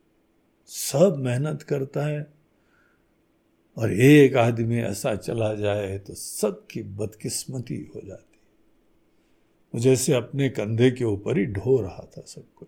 [0.68, 2.41] सब मेहनत करता है।
[3.78, 8.40] और एक आदमी ऐसा चला जाए तो सबकी बदकिस्मती हो जाती।
[9.74, 12.68] वो जैसे अपने कंधे के ऊपर ही ढो रहा था सब कुछ।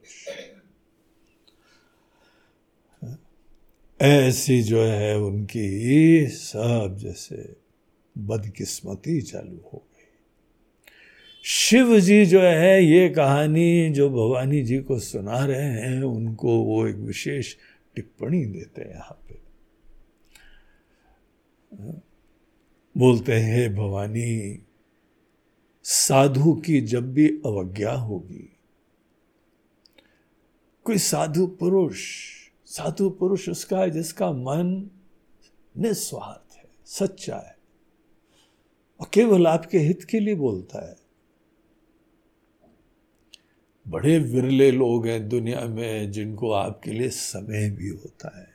[3.99, 7.55] ऐसी जो है उनकी सब जैसे
[8.17, 10.07] बदकिस्मती चालू हो गई।
[11.45, 16.87] शिव जी जो है ये कहानी जो भवानी जी को सुना रहे हैं, उनको वो
[16.87, 17.55] एक विशेष
[17.95, 19.42] टिप्पणी देते हैं यहाँ पे।
[22.97, 24.59] बोलते हैं, भवानी,
[25.83, 28.57] साधु की जब भी अवज्ञा होगी,
[30.83, 32.01] कोई साधु पुरुष
[32.65, 34.89] साधु पुरुष उसका है जिसका मन
[35.77, 37.57] निस्वार्थ है, सच्चा है,
[38.99, 40.95] और केवल आपके हित के लिए बोलता है।
[43.87, 48.52] बड़े विरले लोग हैं दुनिया में जिनको आपके लिए समय भी होता है।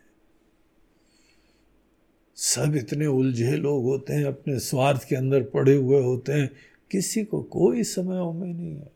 [2.38, 6.50] सब इतने उलझे लोग होते हैं, अपने स्वार्थ के अंदर पड़े हुए होते हैं।
[6.90, 8.90] किसी को कोई समय उम्मीद नहीं है।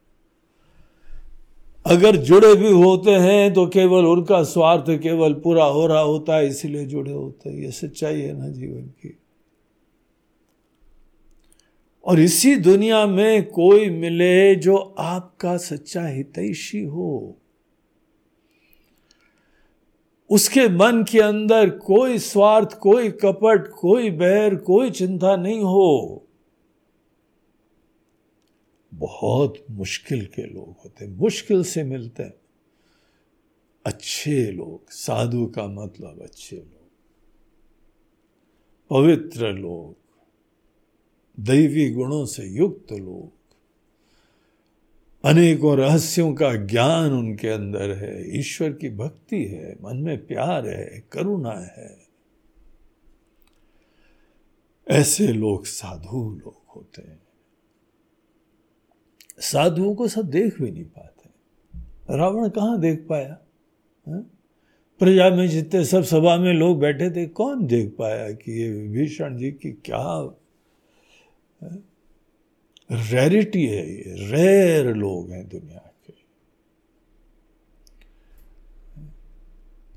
[1.86, 6.49] अगर जुड़े भी होते हैं तो केवल उनका स्वार्थ केवल पूरा हो रहा होता है,
[6.49, 9.16] इसलिए जुड़े होते हैं। ये सच्चाई है ना जीवन की।
[12.05, 17.36] और इसी दुनिया में कोई मिले जो आपका सच्चा हितैषी हो।
[20.33, 26.26] उसके मन के अंदर कोई स्वार्थ, कोई कपट, कोई बैर, कोई चिंता नहीं हो।
[28.95, 32.35] बहुत मुश्किल के लोग होते मुश्किल से मिलते हैं।
[33.87, 36.83] अच्छे लोग, साधु का मतलब अच्छे लोग।
[38.91, 39.97] पवित्र लोग,
[41.41, 43.41] दैवी गुणों से युक्त लोग।
[45.25, 51.05] अनेकों रहस्यों का ज्ञान उनके अंदर है। ईश्वर की भक्ति है, मन में प्यार है,
[51.12, 51.99] करुणा है।
[54.91, 57.23] ऐसे लोग साधु लोग होते हैं।
[59.39, 61.31] साधुओं को सब देख भी नहीं पाते।
[62.18, 63.39] रावण कहाँ देख पाया?
[64.09, 64.23] है?
[64.99, 69.37] प्रजा में जितने सब सभा में लोग बैठे थे, कौन देख पाया कि ये विभीषण
[69.37, 70.39] जी की क्या
[72.91, 76.12] रेरिटी है ये रेयर लोग हैं दुनिया के।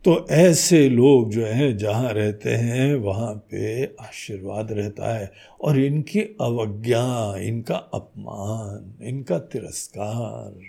[0.06, 5.32] तो ऐसे लोग जो हैं, जहाँ रहते हैं, वहाँ पे आशीर्वाद रहता है।
[5.62, 10.60] और इनकी अवज्ञा, इनका अपमान, इनका तिरस्कार,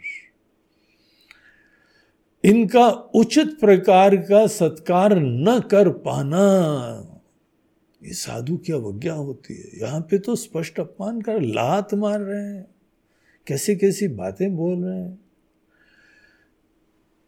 [2.45, 7.06] इनका उचित प्रकार का सत्कार न कर पाना
[8.07, 9.81] ये साधु की अवज्ञा होती है?
[9.81, 12.67] यहाँ पे तो स्पष्ट अपमान कर, लात मार रहे हैं।
[13.47, 15.19] कैसी कैसी बातें बोल रहे हैं?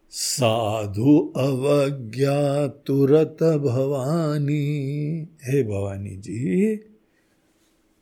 [0.09, 6.79] साधु अवज्ञा तुरत भवानी। हे भवानी जी,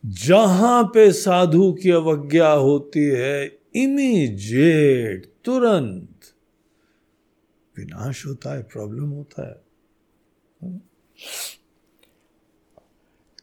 [0.05, 6.09] जहाँ पे साधु की अवज्ञा होती है, इमीजिएट, तुरंत
[7.77, 9.67] विनाश होता है, प्रॉब्लम होता है।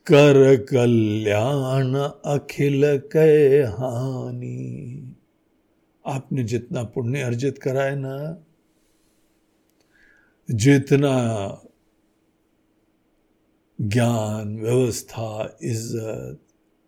[0.06, 5.14] कर कल्याण अखिल कै हानि।
[6.04, 8.16] आपने जितना पुण्य अर्जित करा है ना,
[10.48, 11.12] जितना
[13.78, 16.38] ज्ञान, व्यवस्था, इज़्ज़त,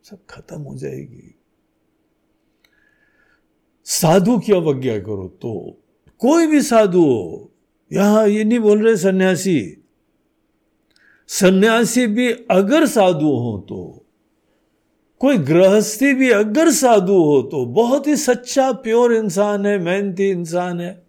[0.05, 1.35] सब खत्म हो जाएगी।
[3.87, 5.55] साधु की अवज्ञा करो तो
[6.21, 7.51] कोई भी साधु हो,
[7.91, 9.59] यहाँ ये नहीं बोल रहे सन्यासी
[11.29, 14.03] सन्यासी भी अगर साधु हो तो
[15.21, 20.81] कोई गृहस्थी भी अगर साधु हो तो बहुत ही सच्चा, प्योर इंसान है, मेहनती इंसान
[20.81, 21.07] है,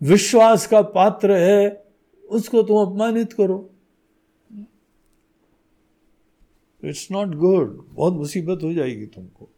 [0.00, 1.84] विश्वास का पात्र है,
[2.24, 3.58] उसको तुम अपमानित करो।
[6.82, 9.50] इट्स नॉट गुड बहुत मुसीबत हो जाएगी तुमको।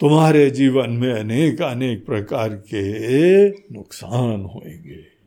[0.00, 5.19] तुम्हारे जीवन में अनेक अनेक प्रकार के नुकसान होंगे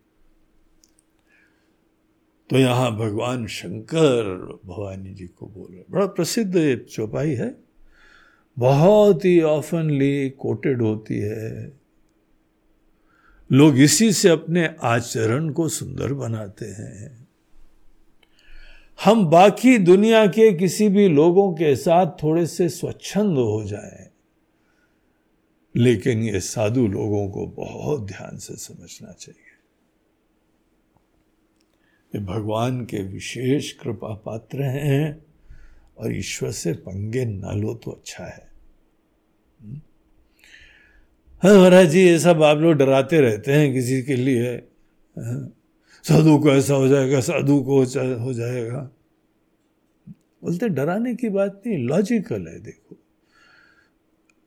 [2.50, 4.24] तो यहाँ भगवान शंकर
[4.66, 7.56] भवानी जी को बोल रहे बड़ा प्रसिद्ध चौपाई है।
[8.58, 11.72] बहुत ही ऑफनली कोटेड होती है।
[13.50, 17.28] लोग इसी से अपने आचरण को सुंदर बनाते हैं।
[19.00, 24.10] हम बाकी दुनिया के किसी भी लोगों के साथ थोड़े से स्वच्छंद हो जाएँ,
[25.76, 29.53] लेकिन ये साधु लोगों को बहुत ध्यान से समझना चाहिए।
[32.14, 35.26] ये भगवान के विशेष कृपा पात्र हैं
[35.98, 38.50] और ईश्वर से पंगे न लो तो अच्छा है
[39.62, 39.80] हम्म?
[41.44, 45.52] हाँ महाराज जी, ये सब आप लोग डराते रहते हैं किसी के लिए हाँ?
[46.06, 47.78] साधु को ऐसा हो जाएगा, साधु को
[48.24, 48.90] हो जाएगा
[50.44, 52.98] बोलते, डराने की बात नहीं लॉजिकल है, देखो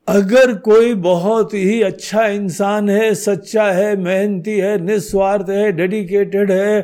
[0.09, 6.81] अगर कोई बहुत ही अच्छा इंसान है, सच्चा है, मेहनती है, निस्वार्थ है डेडिकेटेड है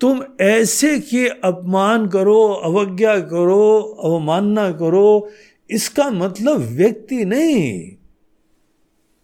[0.00, 5.30] तुम ऐसे की अपमान करो, अवज्ञा करो, अवमानना करो,
[5.70, 7.96] इसका मतलब व्यक्ति नहीं।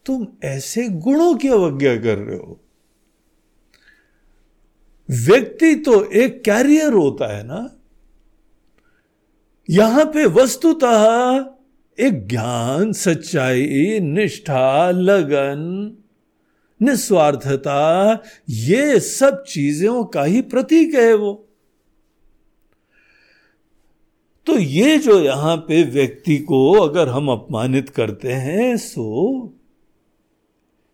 [0.07, 2.61] तुम ऐसे गुणों की अवज्ञा कर रहे हो।
[5.11, 7.77] व्यक्ति तो एक कैरियर होता है ना।
[9.71, 11.45] यहाँ पे वस्तुतः
[12.01, 15.97] एक ज्ञान, सच्चाई, निष्ठा, लगन
[16.83, 21.47] निस्वार्थता, ये सब चीज़ों का ही प्रतीक है वो।
[24.47, 29.55] तो ये जो यहाँ पे व्यक्ति को अगर हम अपमानित करते हैं, सो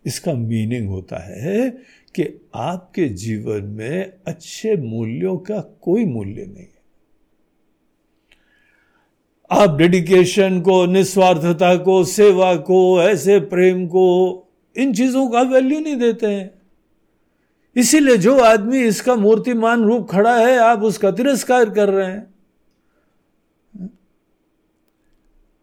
[0.05, 1.69] इसका मीनिंग होता है
[2.15, 6.77] कि आपके जीवन में अच्छे मूल्यों का कोई मूल्य नहीं है।
[9.51, 14.46] आप डेडिकेशन को, निस्वार्थता को, सेवा को, ऐसे प्रेम को
[14.77, 16.51] इन चीज़ों का वैल्यू नहीं देते हैं।
[17.75, 22.35] इसीलिए जो आदमी इसका मूर्तिमान रूप खड़ा है, आप उसका तिरस्कार कर रहे हैं।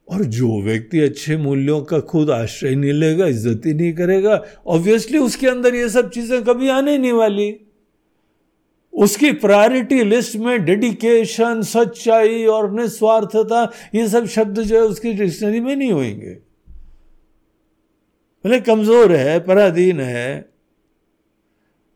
[0.08, 5.18] और जो व्यक्ति अच्छे मूल्यों का खुद आश्रय नहीं लेगा, इज़्ज़त ही नहीं करेगा ऑब्वियसली
[5.18, 7.54] उसके अंदर ये सब चीज़ें कभी आने नहीं वाली।
[8.92, 13.62] उसकी प्रायोरिटी लिस्ट में डेडिकेशन सच्चाई और निस्वार्थता,
[13.94, 16.36] ये सब शब्द जो है उसकी डिक्शनरी में नहीं होंगे।
[18.44, 20.54] भले कमज़ोर है, पराधीन है,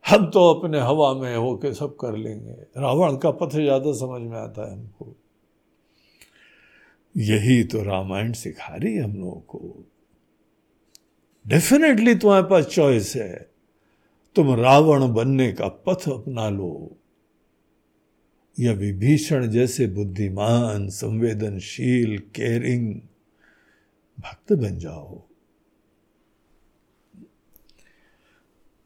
[0.09, 4.37] हम तो अपने हवा में होके सब कर लेंगे। रावण का पथ ज़्यादा समझ में
[4.37, 5.15] आता है हमको।
[7.17, 9.85] यही तो रामायण सिखा रही है हम लोगों को।
[11.47, 13.49] डेफिनेटली तुम्हारे पास चॉइस है।
[14.35, 16.97] तुम रावण बनने का पथ अपना लो।
[18.59, 22.93] या विभीषण जैसे बुद्धिमान, संवेदनशील केयरिंग
[24.19, 25.28] भक्त बन जाओ।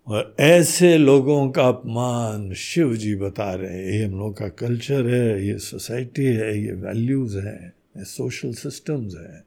[0.08, 5.08] और ऐसे लोगों का अपमान शिव जी बता रहे हैं। ये हम लोग का कल्चर
[5.08, 9.44] है, ये सोसाइटी है, ये वैल्यूज़ है, ये सोशल सिस्टम्स है।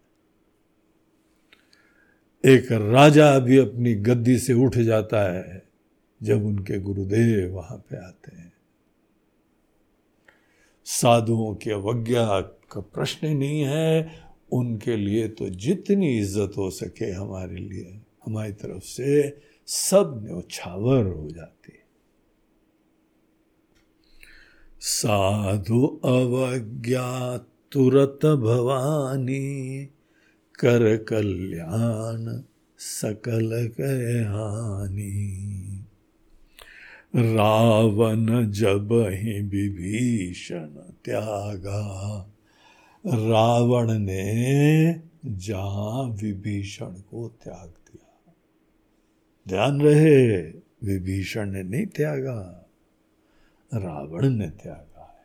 [2.44, 5.62] एक राजा भी अपनी गद्दी से उठ जाता है
[6.20, 8.52] जब उनके गुरुदेव वहाँ पे आते हैं।
[10.86, 12.40] साधुओं की अवज्ञा
[12.70, 14.12] का प्रश्न नहीं है,
[14.52, 19.28] उनके लिए तो जितनी इज़्ज़त हो सके हमारे लिए, हमारी तरफ़ से
[19.66, 21.72] सब न्यौछावर हो जाती।
[24.80, 27.38] साधु अवज्ञा
[27.72, 29.84] तुरत भवानी,
[30.58, 32.42] कर कल्याण
[32.78, 35.36] सकल कहानी
[37.16, 40.68] रावण जब ही विभीषण
[41.04, 42.20] त्यागा,
[43.06, 47.72] रावण ने जहाँ विभीषण को त्याग
[49.48, 50.42] ध्यान रहे,
[50.84, 52.68] विभीषण ने नहीं त्यागा,
[53.74, 55.24] रावण ने त्यागा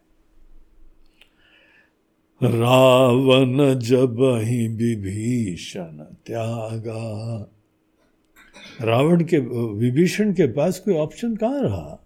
[2.42, 7.40] है। रावण जब ही विभीषण त्यागा,
[8.82, 9.40] रावण के,
[9.74, 12.04] विभीषण के पास कोई ऑप्शन कहाँ रहा?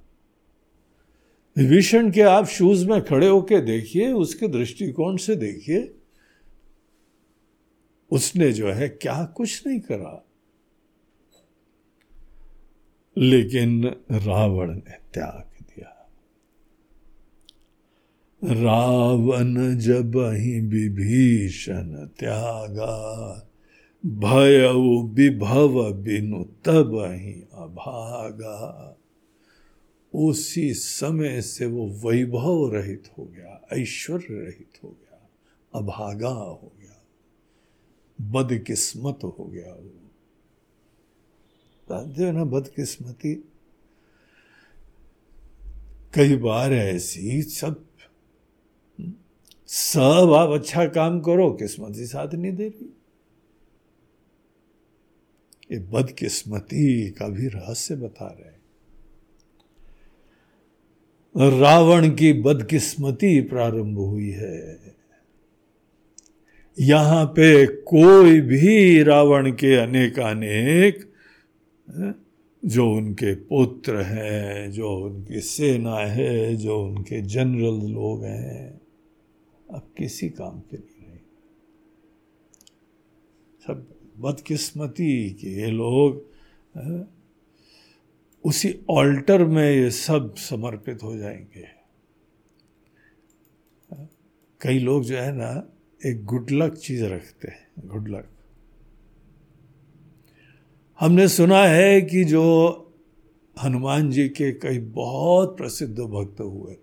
[1.57, 5.95] विभीषण के आप शूज़ में खड़े होके देखिए, उसके दृष्टिकोण से देखिए,
[8.11, 10.21] उसने जो है क्या कुछ नहीं करा।
[13.17, 16.09] लेकिन रावण ने त्याग दिया।
[18.53, 22.95] रावण जब ही विभीषण त्यागा,
[24.05, 24.67] भय
[25.13, 28.97] विभव बिनु तब ही अभागा।
[30.13, 35.29] उसी समय से वो वैभव रहित हो गया, ऐश्वर्य रहित हो गया,
[35.75, 37.03] अभागा हो गया,
[38.21, 39.94] बदकिस्मत हो गया वो।
[41.89, 43.35] जानते हो ना बदकिस्मती।
[46.13, 47.85] कई बार ऐसी सब
[49.67, 52.89] सब आप अच्छा काम करो, किस्मत साथ नहीं दे रही।
[55.71, 58.55] ये बदकिस्मती का भी रहस्य बता रहे हैं।
[61.59, 64.95] रावण की बदकिस्मती प्रारंभ हुई है।
[66.79, 71.14] यहाँ पे कोई भी रावण के अनेक अनेक
[72.65, 78.81] जो उनके पुत्र हैं, जो उनकी सेना है, जो उनके जनरल लोग हैं।
[79.71, 81.17] अब किसी काम के नहीं। रहे
[83.67, 86.25] सब बदकिस्मती कि ये लोग
[88.43, 91.67] उसी ऑल्टर में ये सब समर्पित हो जाएँगे।
[94.61, 95.69] कई लोग जो है ना,
[96.05, 98.29] एक गुड लक चीज़ रखते हैं गुड लक
[100.99, 102.43] हमने सुना है कि जो
[103.63, 106.73] हनुमान जी के कई बहुत प्रसिद्ध भक्त हुए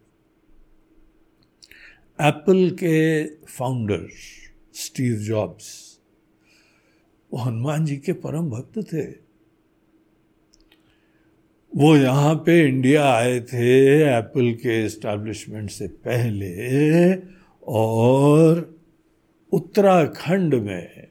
[2.19, 4.07] एप्पल के फाउंडर
[4.75, 5.71] स्टीव जॉब्स
[7.33, 9.03] वो हनुमान जी के परम भक्त थे।
[11.73, 13.69] वो यहाँ पे इंडिया आए थे
[14.19, 17.15] एप्पल के एस्टैब्लिशमेंट से पहले
[17.67, 18.81] और
[19.53, 21.02] उत्तराखंड में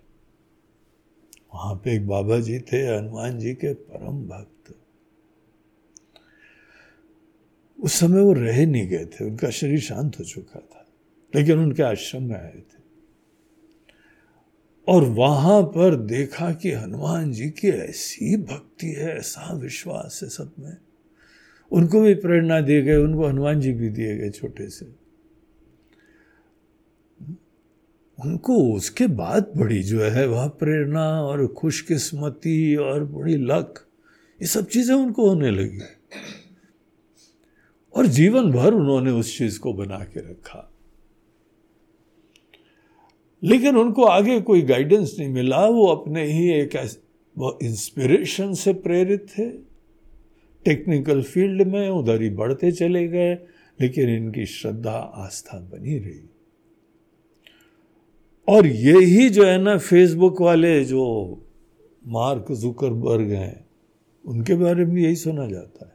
[1.53, 4.75] वहाँ पे एक बाबा जी थे, हनुमान जी के परम भक्त।
[7.83, 10.87] उस समय वो रह नहीं गए थे, उनका शरीर शांत हो चुका था,
[11.35, 12.81] लेकिन उनके आश्रम में आए थे।
[14.87, 20.53] और वहाँ पर देखा कि हनुमान जी की ऐसी भक्ति है, ऐसा विश्वास है सब
[20.59, 20.77] में।
[21.71, 25.00] उनको भी प्रेरणा दिए गए उनको हनुमान जी भी दिए गए छोटे से।
[28.25, 33.87] उनको उसके बाद बड़ी जो है वह प्रेरणा और खुशकिस्मती और बड़ी लक,
[34.41, 35.79] ये सब चीज़ें उनको होने लगी।
[37.95, 40.73] और जीवन भर उन्होंने उस चीज़ को बना के रखा।
[43.43, 46.97] लेकिन उनको आगे कोई गाइडेंस नहीं मिला, वो अपने ही एक
[47.37, 49.49] वो इंस्पिरेशन से प्रेरित थे।
[50.65, 53.33] टेक्निकल फ़ील्ड में उधर ही बढ़ते चले गए,
[53.81, 56.30] लेकिन इनकी श्रद्धा आस्था बनी रही।
[58.47, 61.03] और यही जो है ना फेसबुक वाले जो
[62.07, 63.65] मार्क जुकरबर्ग हैं,
[64.25, 65.91] उनके बारे में यही सुना जाता है।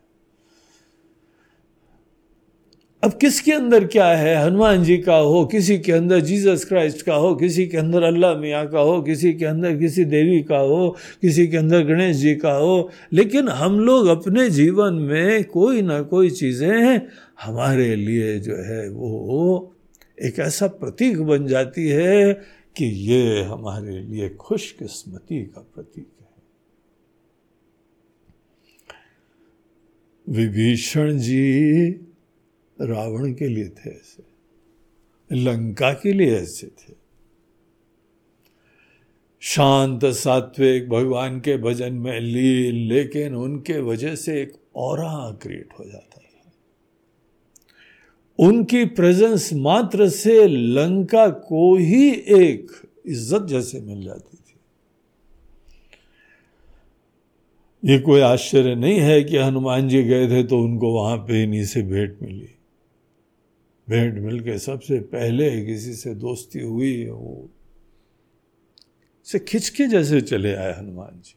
[3.03, 4.47] अब किसके अंदर क्या है?
[4.47, 8.35] हनुमान जी का हो, किसी के अंदर जीसस क्राइस्ट का हो, किसी के अंदर अल्लाह
[8.35, 12.35] मियाँ का हो, किसी के अंदर किसी देवी का हो, किसी के अंदर गणेश जी
[12.35, 17.01] का हो। लेकिन हम लोग अपने जीवन में कोई ना कोई चीज़ें
[17.43, 19.76] हमारे लिए जो है वो
[20.19, 22.33] एक ऐसा प्रतीक बन जाती है
[22.77, 26.27] कि ये हमारे लिए खुशकिस्मती का प्रतीक है
[30.27, 31.91] विभीषण जी
[32.81, 34.25] रावण के लिए थे ऐसे
[35.31, 36.95] लंका के लिए ऐसे थे
[39.41, 44.99] शांत सात्विक भगवान के भजन में लीन लेकिन उनके वजह से एक और
[45.43, 46.16] क्रिएट हो जाता
[48.39, 52.70] उनकी प्रेजेंस मात्र से लंका को ही एक
[53.07, 54.55] इज़्ज़त जैसे मिल जाती थी।
[57.82, 61.64] ये कोई आश्चर्य नहीं है कि हनुमान जी गए थे तो उनको वहाँ पे इन्हीं
[61.64, 62.49] से भेंट मिली।
[63.89, 67.49] भेंट मिल के सबसे पहले किसी से दोस्ती हुई, वो
[69.26, 71.34] से खिंचके जैसे चले आए हनुमान जी।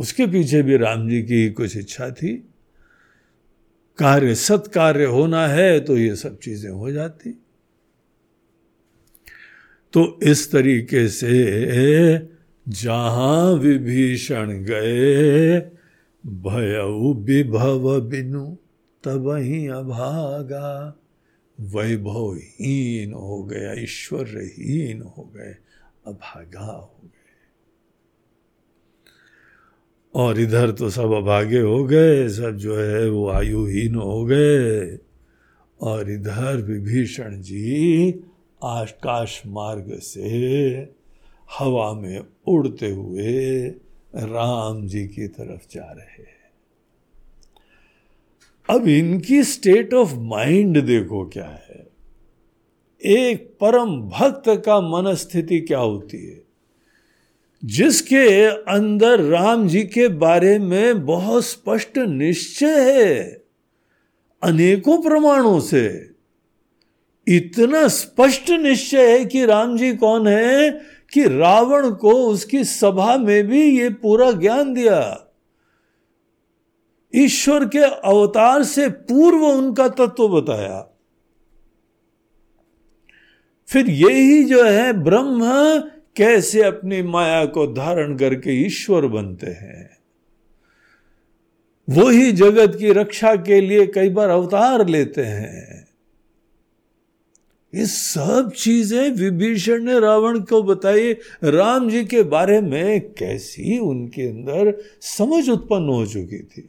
[0.00, 2.32] उसके पीछे भी राम जी की कुछ इच्छा थी।
[3.98, 7.30] कार्य सत्कार्य होना है तो ये सब चीज़ें हो जाती।
[9.92, 12.28] तो इस तरीके से
[12.68, 15.60] जहाँ विभीषण गए
[16.24, 16.78] भय
[17.26, 18.46] विभव बिनु,
[19.04, 20.98] तब ही अभागा।
[21.58, 25.56] वैभवहीन हो गया, ईश्वरहीन हो गए,
[26.06, 27.10] अभागा हो गए
[30.14, 34.98] और इधर तो सब अभागे हो गए, सब जो है वो आयुहीन हो गए।
[35.80, 38.14] और इधर विभीषण जी
[38.64, 40.28] आकाश मार्ग से
[41.58, 43.66] हवा में उड़ते हुए
[44.16, 46.32] राम जी की तरफ़ जा रहे हैं।
[48.70, 51.88] अब इनकी स्टेट ऑफ़ माइंड देखो क्या है।
[53.04, 56.51] एक परम भक्त का मन स्थिति क्या होती है?
[57.64, 63.44] जिसके अंदर राम जी के बारे में बहुत स्पष्ट निश्चय है।
[64.42, 66.10] अनेकों प्रमाणों से।
[67.28, 70.70] इतना स्पष्ट निश्चय है कि राम जी कौन है
[71.12, 75.28] कि रावण को उसकी सभा में भी ये पूरा ज्ञान दिया।
[77.14, 80.88] ईश्वर के अवतार से पूर्व उनका तत्व बताया।
[83.68, 85.44] फिर यही जो है ब्रह्म
[86.16, 89.90] कैसे अपनी माया को धारण करके ईश्वर बनते हैं?
[91.88, 95.88] वो ही जगत की रक्षा के लिए कई बार अवतार लेते हैं।
[97.74, 101.12] ये सब चीज़ें विभीषण ने रावण को बताई।
[101.44, 106.68] राम जी के बारे में कैसी उनके अंदर समझ उत्पन्न हो चुकी थी।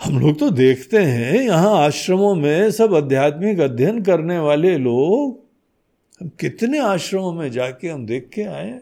[0.00, 5.47] हम लोग तो देखते हैं, यहाँ आश्रमों में सब आध्यात्मिक अध्ययन करने वाले लोग
[6.20, 8.80] हम कितने आश्रमों में जाके हम देख के आए,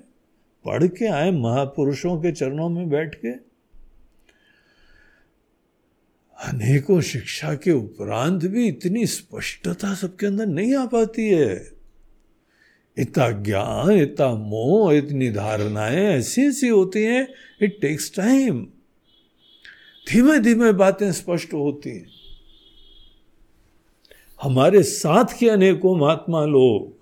[0.65, 3.29] पढ़ के आए, महापुरुषों के चरणों में बैठ के।
[6.43, 11.73] अनेकों शिक्षा के उपरांत भी इतनी स्पष्टता सबके अंदर नहीं आ पाती है।
[12.99, 17.29] इतना ज्ञान, इतना मोह, इतनी धारणाएँ ऐसी ऐसी होती हैं
[17.63, 18.67] इट टेक्स टाइम
[20.11, 22.07] धीमे धीमे बातें स्पष्ट होती हैं।
[24.43, 26.96] हमारे साथ के अनेकों महात्मा लोग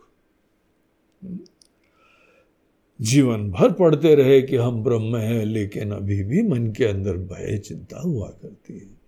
[3.00, 7.58] जीवन भर पढ़ते रहे कि हम ब्रह्म हैं, लेकिन अभी भी मन के अंदर भय,
[7.58, 9.04] चिंता हुआ करती है।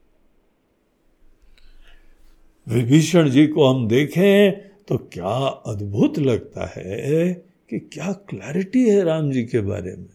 [2.67, 4.53] विभीषण जी को हम देखें
[4.89, 5.37] तो क्या
[5.67, 7.33] अद्भुत लगता है
[7.71, 10.09] कि क्या क्लैरिटी है राम जी के बारे में।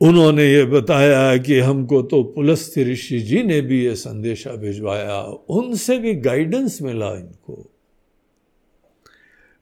[0.00, 5.98] उन्होंने ये बताया कि हमको तो पुलस्त्य ऋषि जी ने भी ये संदेशा भिजवाया, उनसे
[5.98, 7.70] भी गाइडेंस मिला इनको।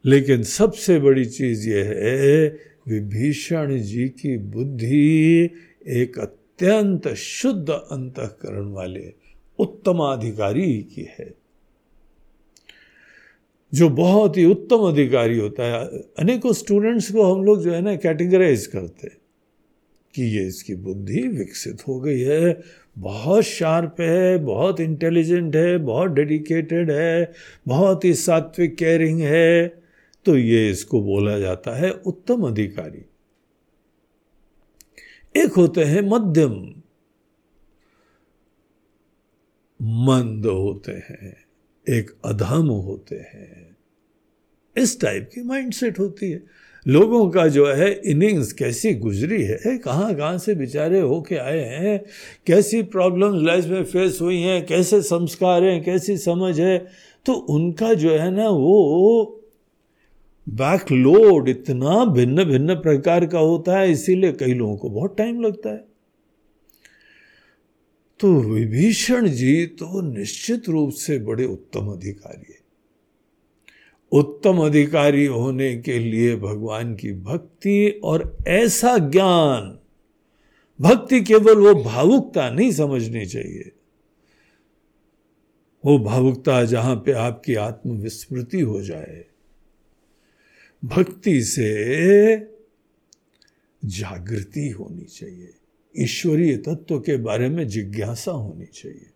[0.07, 5.51] लेकिन सबसे बड़ी चीज़ ये है, विभीषण जी की बुद्धि
[5.89, 9.13] एक अत्यंत शुद्ध अंतकरण वाले
[9.59, 11.35] उत्तमाधिकारी की है।
[13.75, 15.85] जो बहुत ही उत्तम अधिकारी होता है।
[16.19, 19.09] अनेकों स्टूडेंट्स को हम लोग जो है ना कैटेगराइज करते
[20.15, 22.61] कि ये इसकी बुद्धि विकसित हो गई है।
[22.99, 27.33] बहुत शार्प है, बहुत इंटेलिजेंट है, बहुत डेडिकेटेड है,
[27.69, 29.84] बहुत ही सात्विक केयरिंग है।
[30.27, 33.05] तो ये इसको बोला जाता है उत्तम अधिकारी।
[35.35, 36.53] एक होते हैं मध्यम,
[39.81, 41.37] मंद होते हैं,
[41.87, 43.77] एक अधम होते हैं।
[44.77, 46.43] इस टाइप की माइंडसेट होती है।
[46.87, 52.05] लोगों का जो है इनिंग्स कैसी गुजरी है कहाँ कहाँ से बेचारे होके आए हैं,
[52.47, 56.79] कैसी प्रॉब्लम्स लाइफ में फेस हुई हैं, कैसे संस्कार हैं, कैसी समझ है
[57.27, 59.41] तो उनका जो है ना वो
[60.47, 65.71] बैकलोड इतना भिन्न भिन्न प्रकार का होता है, इसीलिए कई लोगों को बहुत टाइम लगता
[65.71, 65.85] है।
[68.21, 72.59] तो विभीषण जी तो निश्चित रूप से बड़े उत्तम अधिकारी है।
[74.13, 79.79] उत्तम अधिकारी होने के लिए भगवान की भक्ति और ऐसा ज्ञान,
[80.81, 83.73] भक्ति केवल वो भावुकता नहीं समझनी चाहिए।
[85.85, 89.25] वो भावुकता जहाँ पे आपकी आत्मविस्मृति हो जाए
[90.85, 92.35] भक्ति से
[93.83, 95.51] जागृति होनी चाहिए।
[95.95, 99.07] ईश्वरीय तत्व के बारे में जिज्ञासा होनी चाहिए।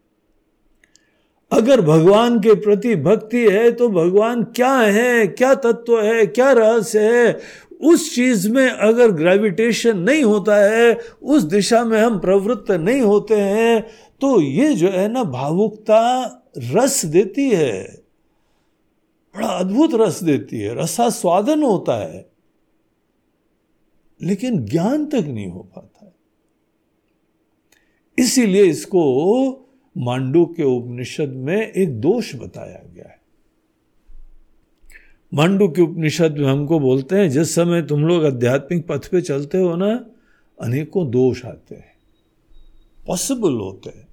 [1.53, 7.01] अगर भगवान के प्रति भक्ति है तो भगवान क्या है, क्या तत्व है, क्या रहस्य
[7.01, 7.39] है,
[7.81, 13.35] उस चीज़ में अगर ग्रेविटेशन नहीं होता है, उस दिशा में हम प्रवृत्त नहीं होते
[13.35, 13.81] हैं
[14.21, 16.25] तो ये जो है ना, भावुकता
[16.59, 18.08] रस देती है।
[19.39, 22.25] बड़ा अद्भुत रस देती है रसा स्वादन होता है,
[24.21, 26.13] लेकिन ज्ञान तक नहीं हो पाता है।
[28.19, 29.03] इसीलिए इसको
[29.97, 33.17] मांडू के उपनिषद में एक दोष बताया गया है।
[35.33, 39.59] मांडू के उपनिषद में हमको बोलते हैं, जिस समय तुम लोग आध्यात्मिक पथ पे चलते
[39.59, 39.93] हो ना,
[40.59, 41.97] अनेकों दोष आते हैं
[43.07, 44.08] पॉसिबल होते हैं।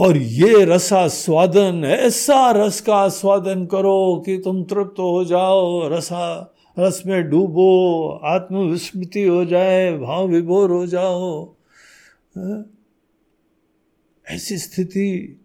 [0.00, 6.54] और ये रसा स्वादन, ऐसा रस का आस्वादन करो कि तुम तृप्त हो जाओ। रसा,
[6.78, 11.44] रस में डूबो, आत्मविस्मृति हो जाए, भाव विभोर हो जाओ।
[12.38, 12.64] हाँ?
[14.30, 15.40] ऐसी स्थिति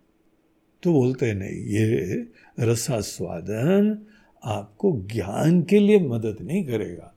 [0.84, 2.28] तो बोलते नहीं, ये
[2.60, 4.06] रसास्वादन
[4.43, 7.14] आपको ज्ञान के लिए मदद नहीं करेगा।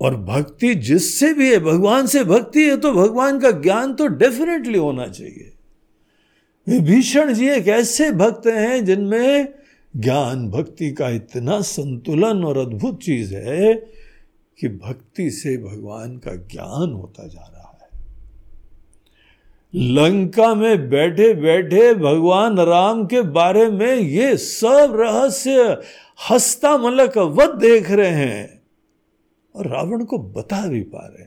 [0.00, 4.78] और भक्ति जिससे भी है, भगवान से भक्ति है तो भगवान का ज्ञान तो डेफिनेटली
[4.78, 5.52] होना चाहिए।
[6.68, 9.48] विभीषण जी एक ऐसे भक्त हैं जिनमें
[9.96, 13.74] ज्ञान, भक्ति का इतना संतुलन और अद्भुत चीज़ है
[14.60, 18.00] कि भक्ति से भगवान का ज्ञान होता जा रहा है।
[19.74, 25.76] लंका में बैठे बैठे भगवान राम के बारे में ये सब रहस्य
[26.30, 28.59] हस्ता मलक वध देख रहे हैं।
[29.54, 31.26] और रावण को बता भी पा रहे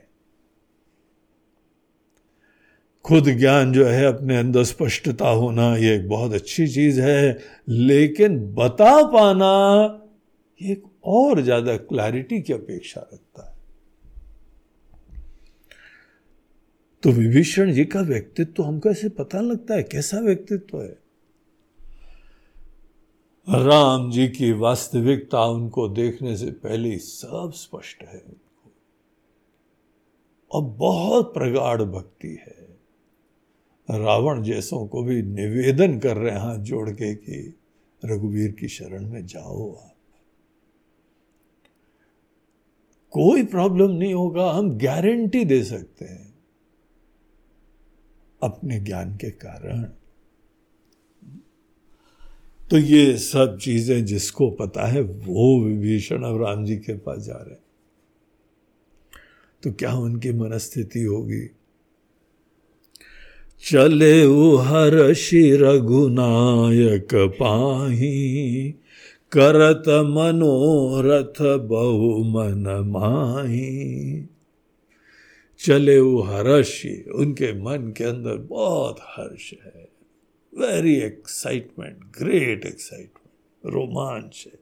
[3.05, 7.37] खुद ज्ञान जो है, अपने अंदर स्पष्टता होना ये एक बहुत अच्छी चीज़ है,
[7.69, 9.49] लेकिन बता पाना
[10.61, 13.51] एक और ज़्यादा क्लैरिटी की अपेक्षा रखता है।
[17.03, 21.02] तो विभीषण जी का व्यक्तित्व हमको ऐसे पता लगता है, कैसा व्यक्तित्व है?
[23.49, 28.71] राम जी की वास्तविकता उनको देखने से पहले सब स्पष्ट है उनको।
[30.51, 32.79] और बहुत प्रगाढ़ भक्ति है।
[33.91, 37.53] रावण जैसों को भी निवेदन कर रहे हैं जोड़ के कि
[38.05, 39.95] रघुवीर की शरण में जाओ आप।
[43.11, 46.35] कोई प्रॉब्लम नहीं होगा, हम गारंटी दे सकते हैं।
[48.43, 50.02] अपने ज्ञान के कारण।
[52.73, 57.33] तो ये सब चीज़ें जिसको पता है वो विभीषण अब राम जी के पास जा
[57.33, 57.55] रहे
[59.63, 61.47] तो क्या उनकी मनस्थिति होगी?
[63.69, 64.21] चले
[64.61, 65.13] हर
[65.61, 68.71] रघुनायक पाही,
[69.31, 74.25] करत मनोरथ बहु मन माही।
[75.59, 79.92] चले वो हर्ष उनके मन के अंदर बहुत हर्ष है।
[80.59, 84.59] वेरी एक्साइटमेंट ग्रेट एक्साइटमेंट रोमांच है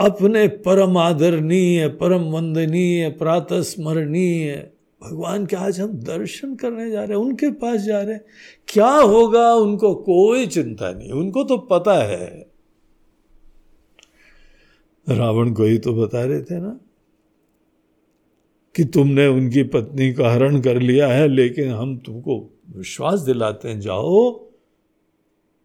[0.00, 4.70] अपने परम आदरणीय, परम वंदनीय प्रातः स्मरणीय
[5.02, 8.24] भगवान के आज हम दर्शन करने जा रहे हैं, उनके पास जा रहे हैं।
[8.68, 12.50] क्या होगा, उनको कोई चिंता नहीं, उनको तो पता है।
[15.08, 16.80] रावण को ही तो बता रहे थे ना
[18.74, 23.80] कि तुमने उनकी पत्नी का हरण कर लिया है, लेकिन हम तुमको विश्वास दिलाते हैं,
[23.80, 24.30] जाओ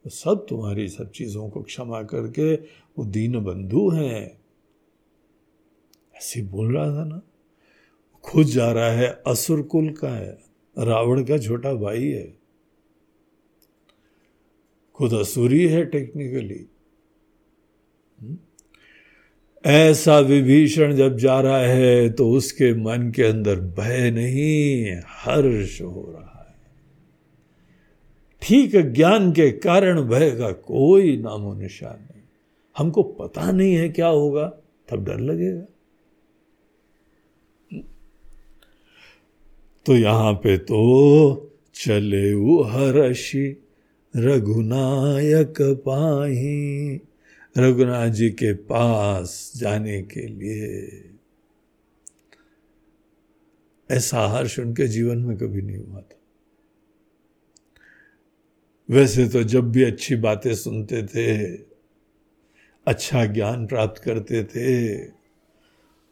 [0.06, 2.54] तो सब तुम्हारी सब चीज़ों को क्षमा करके
[2.98, 4.40] वो दीन बंधु हैं।
[6.16, 7.22] ऐसे बोल रहा था ना।
[8.24, 10.38] खुद जा रहा है, असुर कुल का है,
[10.76, 12.34] रावण का छोटा भाई है।
[14.96, 16.66] खुद असुरी है टेक्निकली?
[19.66, 26.06] ऐसा विभीषण जब जा रहा है तो उसके मन के अंदर भय नहीं, हर्ष हो
[26.12, 26.35] रहा
[28.46, 32.22] ठीक ज्ञान के कारण भय का कोई नामो निशान नहीं।
[32.78, 34.46] हमको पता नहीं है क्या होगा,
[34.90, 35.66] तब डर लगेगा।
[39.86, 42.32] तो यहाँ पे तो चले
[42.64, 43.64] हर्षि,
[44.16, 46.96] रघुनायक पाही।
[47.58, 50.92] रघुनाथ जी के पास जाने के लिए।
[53.92, 56.15] ऐसा हर्ष उनके जीवन में कभी नहीं हुआ था।
[58.90, 61.56] वैसे तो जब भी अच्छी बातें सुनते थे
[62.88, 64.98] अच्छा ज्ञान प्राप्त करते थे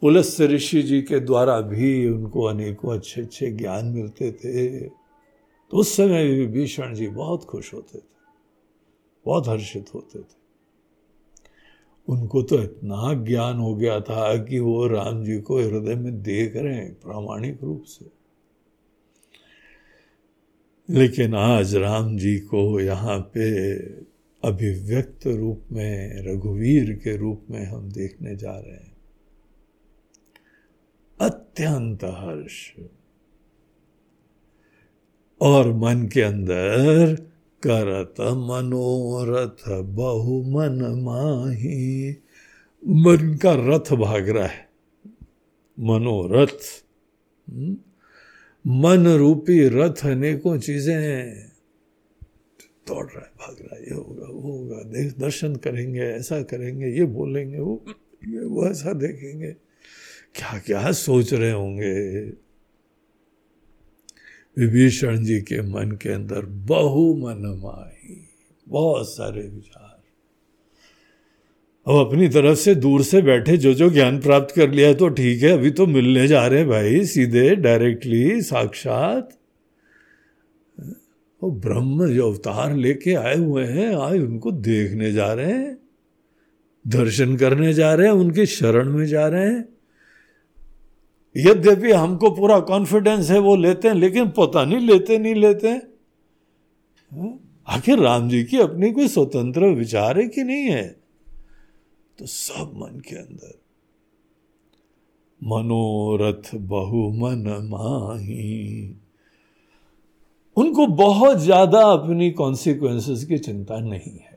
[0.02, 4.80] पुलस ऋषि जी के द्वारा भी उनको अनेकों अच्छे अच्छे ज्ञान मिलते थे
[5.72, 8.04] तो उस समय भी भीषण जी बहुत खुश होते थे,
[9.26, 10.42] बहुत हर्षित होते थे।
[12.08, 16.56] उनको तो इतना ज्ञान हो गया था कि वो राम जी को हृदय में देख
[16.56, 18.23] रहे हैं प्रामाणिक रूप से।
[20.90, 23.76] लेकिन आज राम जी को यहाँ पे
[24.44, 28.98] अभिव्यक्त रूप में, रघुवीर के रूप में हम देखने जा रहे हैं।
[31.22, 32.72] अत्यंत हर्ष।
[35.42, 37.16] और मन के अंदर
[37.68, 42.10] करत मनोरथ बहु मन माही।
[42.88, 44.70] मन का रथ भाग रहा है।
[45.80, 46.86] मनोरथ
[47.50, 47.78] हम्म?
[48.68, 51.34] मन रूपी रथ अनेकों चीज़ें
[52.88, 56.88] दौड़ रहा है, भाग रहा है, ये होगा, वो होगा, देख, दर्शन करेंगे, ऐसा करेंगे,
[56.88, 57.86] ये बोलेंगे, वो,
[58.28, 59.52] ये, वो ऐसा देखेंगे।
[60.36, 62.22] क्या क्या सोच रहे होंगे?
[64.58, 68.28] विभीषण जी के मन के अंदर बहु मन माही
[68.68, 69.93] बहुत सारे विचार।
[71.88, 75.08] अब अपनी तरफ़ से दूर से बैठे जो जो ज्ञान प्राप्त कर लिया है तो
[75.10, 79.30] ठीक है, अभी तो मिलने जा रहे हैं भाई, सीधे डायरेक्टली साक्षात।
[81.42, 85.78] वो ब्रह्म जो अवतार लेके आए हुए हैं, आए उनको देखने जा रहे हैं,
[86.88, 89.66] दर्शन करने जा रहे हैं, उनके शरण में जा रहे हैं।
[91.36, 97.40] यद्यपि हमको पूरा कॉन्फिडेंस है, वो लेते हैं, लेकिन पता नहीं लेते नहीं लेते हाँ?
[97.68, 101.03] आखिर राम जी की अपनी कोई स्वतंत्र विचार है कि नहीं है?
[102.20, 103.60] तो सब मन के अंदर।
[105.42, 108.96] मनोरथ बहु मन माही।
[110.58, 114.34] उनको बहुत ज़्यादा अपनी कॉन्सिक्वेंसेस की चिंता नहीं है।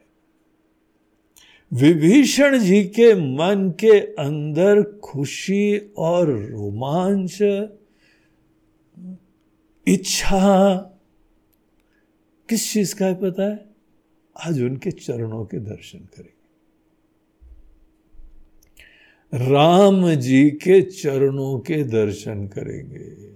[1.73, 7.43] विभीषण जी के मन के अंदर खुशी और रोमांच,
[9.87, 10.75] इच्छा,
[12.49, 13.69] किस चीज़ का है पता है?
[14.37, 16.36] आज उनके चरणों के दर्शन करेंगे
[19.35, 23.27] राम जी के चरणों के दर्शन करेंगे।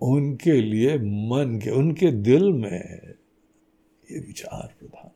[0.00, 3.14] उनके लिए मन के, उनके दिल में
[4.10, 5.10] ये विचार प्रधान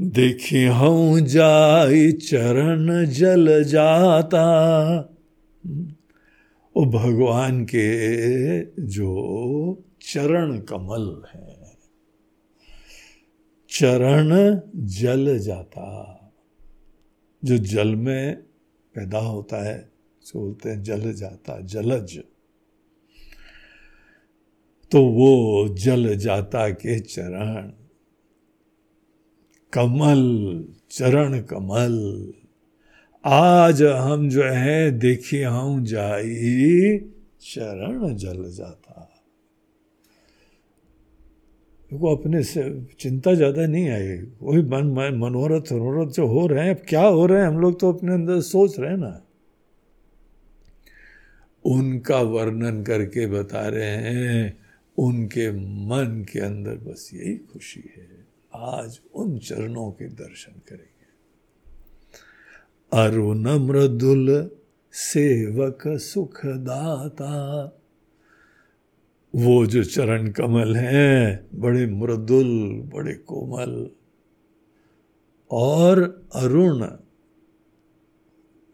[0.00, 4.44] देखी हूँ जाई चरण जल जाता
[6.76, 11.61] वो भगवान के जो चरण कमल है
[13.78, 16.18] चरण जल जाता।
[17.44, 18.36] जो जल में
[18.94, 19.92] पैदा होता है
[20.22, 22.22] सो बोलते हैं जल जाता, जलज।
[24.90, 27.72] तो वो जल जाता के चरण।
[29.72, 32.32] कमल चरण कमल,
[33.24, 36.98] आज हम जो है, देखिए हम जाई,
[37.40, 39.11] चरण जल जाता।
[41.92, 42.62] देखो अपने से
[43.00, 44.86] चिंता ज़्यादा नहीं आई। वही मन
[45.16, 48.12] मनोरथ मनोरथ जो हो रहे हैं, अब क्या हो रहे हैं, हम लोग तो अपने
[48.12, 49.22] अंदर सोच रहे हैं ना।
[51.64, 54.58] उनका वर्णन करके बता रहे हैं,
[54.98, 55.50] उनके
[55.86, 58.08] मन के अंदर बस यही खुशी है।
[58.54, 61.10] आज उन चरणों के दर्शन करेंगे।
[62.92, 64.50] अरुण मृदुल
[64.94, 67.32] सेवक सुखदाता
[69.34, 73.90] वो जो चरण कमल हैं, बड़े मृदुल, बड़े कोमल।
[75.50, 76.80] और अरुण,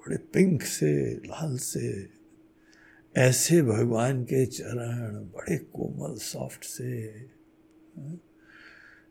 [0.01, 2.09] बड़े पिंक से, लाल से,
[3.17, 7.15] ऐसे भगवान के चरण, बड़े कोमल, सॉफ्ट से।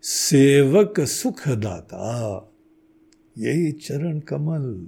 [0.03, 2.51] सेवक सुखदाता,
[3.37, 4.87] यही चरण कमल।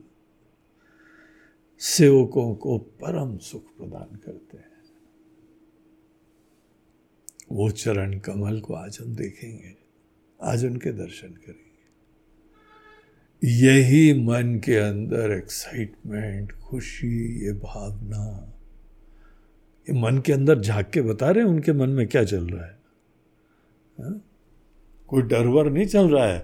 [1.79, 4.68] सेवकों को परम सुख प्रदान करते हैं।
[7.51, 9.75] वो चरण कमल को आज हम देखेंगे,
[10.43, 11.69] आज उनके दर्शन करेंगे।
[13.43, 18.53] यही मन के अंदर एक्साइटमेंट खुशी, ये भावना,
[19.89, 22.65] ये मन के अंदर झाँक के बता रहे हैं उनके मन में क्या चल रहा
[22.65, 22.79] है?
[23.99, 24.21] हा?
[25.07, 26.39] कोई डर वर नहीं चल रहा है?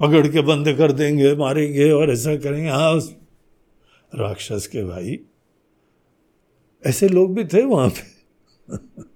[0.00, 2.98] पकड़ के बंद कर देंगे, मारेंगे और ऐसा करेंगे। हाँ
[4.14, 5.20] राक्षस के भाई,
[6.86, 8.20] ऐसे लोग भी थे वहाँ पे।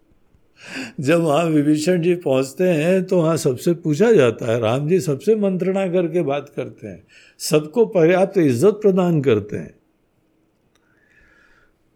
[1.01, 5.37] जब वहाँ विभीषण जी पहुँचते हैं तो वहाँ सबसे पूछा जाता है, राम जी सबसे
[5.37, 7.07] मंत्रणा करके बात करते हैं,
[7.39, 9.75] सबको पर्याप्त इज़्ज़त प्रदान करते हैं।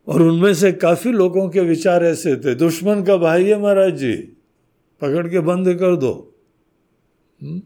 [0.07, 4.15] और उनमें से काफ़ी लोगों के विचार ऐसे थे, दुश्मन का भाई है महाराज जी,
[5.01, 6.35] पकड़ के बंद कर दो।
[7.43, 7.63] हम्म?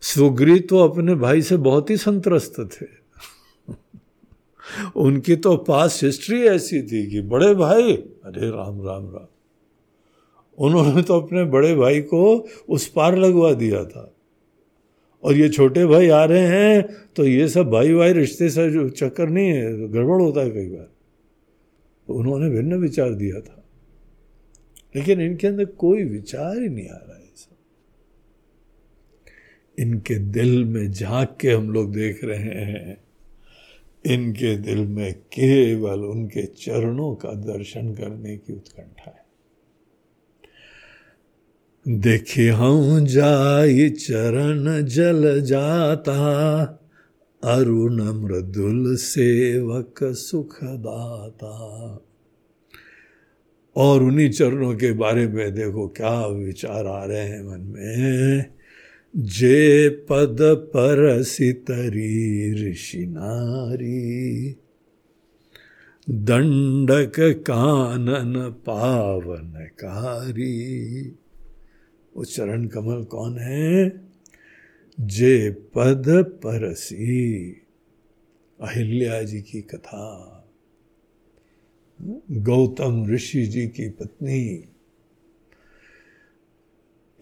[0.00, 2.86] सुग्री तो अपने भाई से बहुत ही संतरस्त थे।
[4.96, 9.26] उनकी तो पास हिस्ट्री ऐसी थी कि बड़े भाई, अरे राम राम राम।
[10.58, 14.14] उन्होंने तो अपने बड़े भाई को उस पार लगवा दिया था।
[15.24, 18.88] और ये छोटे भाई आ रहे हैं तो ये सब भाई भाई रिश्ते से जो
[18.88, 20.88] चक्कर नहीं है, गड़बड़ होता है कई बार।
[22.06, 23.64] तो उन्होंने भिन्न विचार दिया था।
[24.96, 27.56] लेकिन इनके अंदर कोई विचार ही नहीं आ रहा है सब।
[29.78, 33.04] इनके दिल में झाँक के हम लोग देख रहे हैं।
[34.06, 39.21] इनके दिल में केवल उनके चरणों का दर्शन करने की उत्कंठा है।
[41.88, 46.24] देखे हूँ जाई चरण जल जाता,
[47.44, 51.50] अरुण मृदुल सेवक सुखदाता।
[53.76, 58.44] और उन्हीं चरणों के बारे में देखो, क्या विचार आ रहे हैं मन में?
[59.16, 64.56] जे पद पर सितरी ऋषि नारी,
[66.10, 71.12] दंडक कानन पावन पावनकारी।
[72.16, 74.00] वो चरण कमल कौन है?
[75.00, 76.04] जे पद
[76.44, 77.44] परसी।
[78.60, 80.28] अहिल्या जी की कथा।
[82.30, 84.64] गौतम ऋषि जी की पत्नी।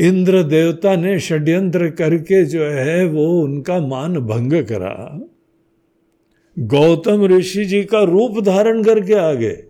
[0.01, 5.21] इंद्र देवता ने षड्यंत्र करके जो है, वो उनका मान भंग करा।
[6.59, 9.70] गौतम ऋषि जी का रूप धारण करके आ गए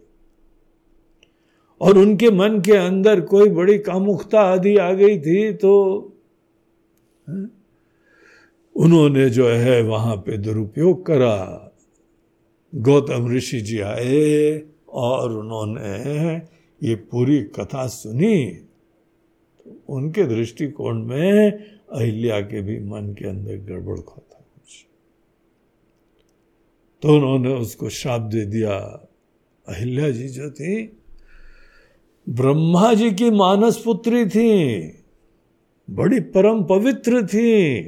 [1.80, 5.72] और उनके मन के अंदर कोई बड़ी कामुकता आदि आ गई थी तो
[8.76, 11.66] उन्होंने जो है वहाँ पे दुरुपयोग करा।
[12.74, 16.34] गौतम ऋषि जी आए और उन्होंने
[16.88, 18.60] ये पूरी कथा सुनी।
[19.88, 21.50] उनके दृष्टिकोण में
[21.92, 24.86] अहिल्या के भी मन के अंदर गड़बड़ था कुछ।
[27.02, 28.76] तो उन्होंने उसको श्राप दे दिया।
[29.68, 30.99] अहिल्या जी जो थी
[32.30, 34.84] ब्रह्मा जी की मानस पुत्री थी,
[35.90, 37.80] बड़ी परम पवित्र थी,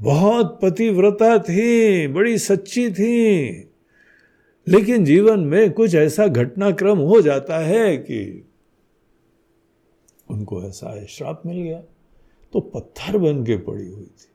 [0.00, 3.48] बहुत पतिव्रता थी, बड़ी सच्ची थी।
[4.68, 8.48] लेकिन जीवन में कुछ ऐसा घटनाक्रम हो जाता है कि
[10.30, 11.82] उनको ऐसा श्राप मिल गया
[12.52, 14.28] तो पत्थर बन के पड़ी हुई थी।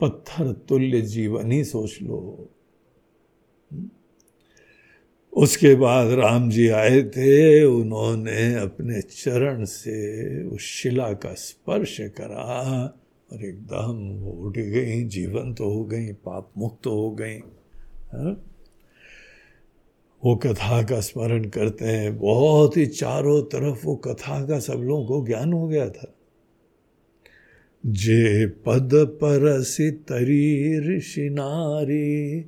[0.00, 2.48] पत्थर तुल्य जीवन ही सोच लो।
[5.36, 12.84] उसके बाद राम जी आए थे, उन्होंने अपने चरण से उस शिला का स्पर्श करा
[13.32, 17.38] और एकदम वो उठ गई, जीवंत तो हो गई, पाप मुक्त तो हो गई।
[18.12, 18.50] हाँ?
[20.24, 25.20] वो कथा का स्मरण करते हैं। बहुत ही चारों तरफ़ वो कथा का सब लोगों
[25.20, 26.14] को ज्ञान हो गया था।
[27.86, 32.44] जे पद पर तरी ऋषि नारी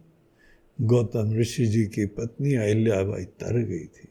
[0.79, 4.09] गौतम ऋषि जी की पत्नी अहिल्याबाई तर गई थी।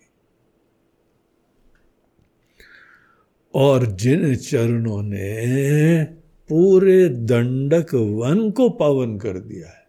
[3.54, 6.04] और जिन चरणों ने
[6.50, 9.88] पूरे दंडक वन को पावन कर दिया है,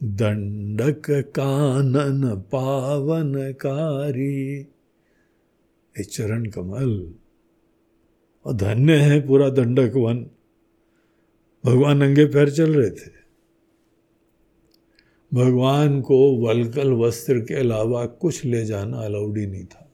[0.00, 7.12] दंडक कानन पावनकारी, ये चरण कमल
[8.46, 10.26] और धन्य है पूरा दंडक वन।
[11.64, 13.17] भगवान नंगे पैर चल रहे थे।
[15.34, 19.84] भगवान को वलकल वस्त्र के अलावा कुछ ले जाना अलाउड ही नहीं था।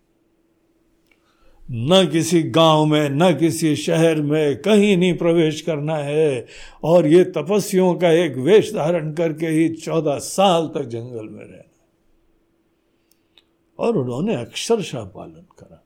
[1.70, 6.46] न किसी गाँव में, न किसी शहर में कहीं नहीं प्रवेश करना है।
[6.82, 11.86] और ये तपस्वियों का एक वेश धारण करके ही चौदह साल तक जंगल में रहना
[13.78, 15.84] और उन्होंने अक्षरशा पालन करा।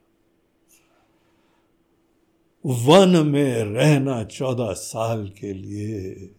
[2.66, 6.30] वन में रहना चौदह साल के लिए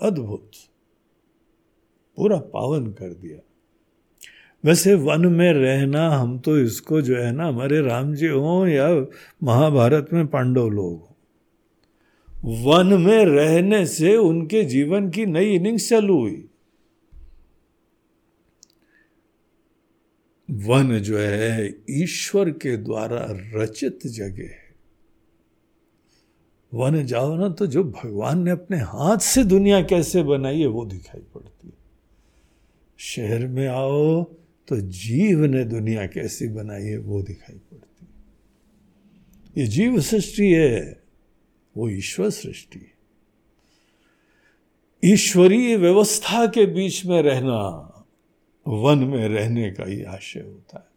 [0.00, 0.50] अद्भुत।
[2.16, 3.38] पूरा पावन कर दिया।
[4.64, 9.06] वैसे वन में रहना, हम तो इसको जो है ना, हमारे राम जी हो या
[9.42, 11.08] महाभारत में पांडव लोग हो।
[12.44, 16.48] वन में रहने से उनके जीवन की नई इनिंग्स चालू हुई।
[20.50, 24.62] वन जो है, ईश्वर के द्वारा रचित जगह है।
[26.74, 30.84] वन जाओ ना तो जो भगवान ने अपने हाथ से दुनिया कैसे बनाई है, वो
[30.84, 31.81] दिखाई पड़ती है।
[33.04, 34.24] शहर में आओ
[34.68, 38.08] तो जीव ने दुनिया कैसी बनाई है वो दिखाई पड़ती है।
[39.58, 41.02] ये जीव सृष्टि है,
[41.76, 42.92] वो ईश्वर सृष्टि है।
[45.12, 47.88] ईश्वरीय व्यवस्था के बीच में रहना,
[48.68, 50.92] वन में रहने का ही आशय होता है।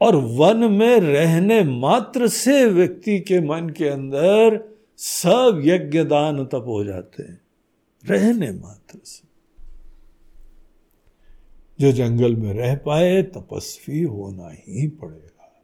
[0.00, 6.64] और वन में रहने मात्र से व्यक्ति के मन के अंदर सब यज्ञ दान तप
[6.66, 7.40] हो जाते हैं।
[8.06, 9.33] रहने मात्र से।
[11.80, 15.62] जो जंगल में रह पाए, तपस्वी होना ही पड़ेगा।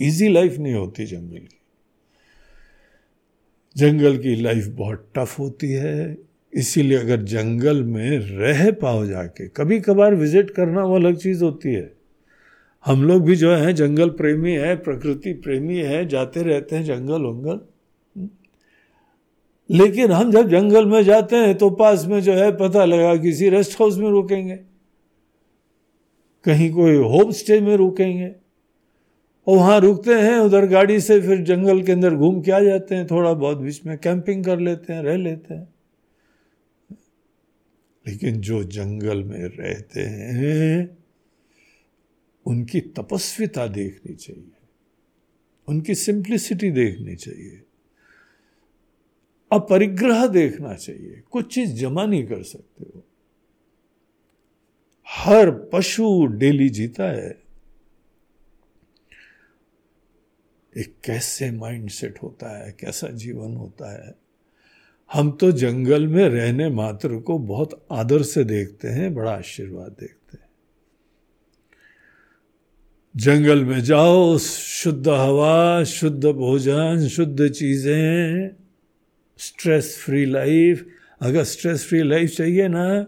[0.00, 1.60] इजी लाइफ नहीं होती जंगल की।
[3.76, 6.18] जंगल की लाइफ बहुत टफ होती है।
[6.54, 11.74] इसीलिए अगर जंगल में रह पाओ जाके कभी कभार विज़िट करना वो अलग चीज़ होती
[11.74, 11.94] है।
[12.84, 17.22] हम लोग भी जो है, जंगल प्रेमी है, प्रकृति प्रेमी है, जाते रहते हैं जंगल
[17.22, 17.60] वंगल
[19.74, 23.48] लेकिन हम जब जंगल में जाते हैं तो पास में जो है पता लगा किसी
[23.48, 24.56] रेस्ट हाउस में रुकेंगे।
[26.44, 28.34] कहीं कोई होम स्टे में रुकेंगे।
[29.46, 32.94] और वहाँ रुकते हैं, उधर गाड़ी से फिर जंगल के अंदर घूम के आ जाते
[32.94, 35.74] हैं, थोड़ा बहुत बीच में कैंपिंग कर लेते हैं, रह लेते हैं।
[38.08, 40.98] लेकिन जो जंगल में रहते हैं,
[42.46, 44.68] उनकी तपस्विता देखनी चाहिए।
[45.68, 47.63] उनकी सिंप्लिसिटी देखनी चाहिए।
[49.52, 53.04] अपरिग्रह देखना चाहिए। कुछ चीज़ जमा नहीं कर सकते हो
[55.08, 57.42] हर पशु डेली जीता है।
[60.76, 64.14] एक कैसे माइंड सेट होता है, कैसा जीवन होता है।
[65.12, 70.36] हम तो जंगल में रहने मात्र को बहुत आदर से देखते हैं, बड़ा आशीर्वाद देखते
[70.36, 70.48] हैं।
[73.16, 78.63] जंगल में जाओ, शुद्ध हवा, शुद्ध भोजन, शुद्ध चीज़ें।
[79.38, 80.86] स्ट्रेस फ्री लाइफ
[81.20, 83.02] अगर स्ट्रेस फ्री लाइफ चाहिए ना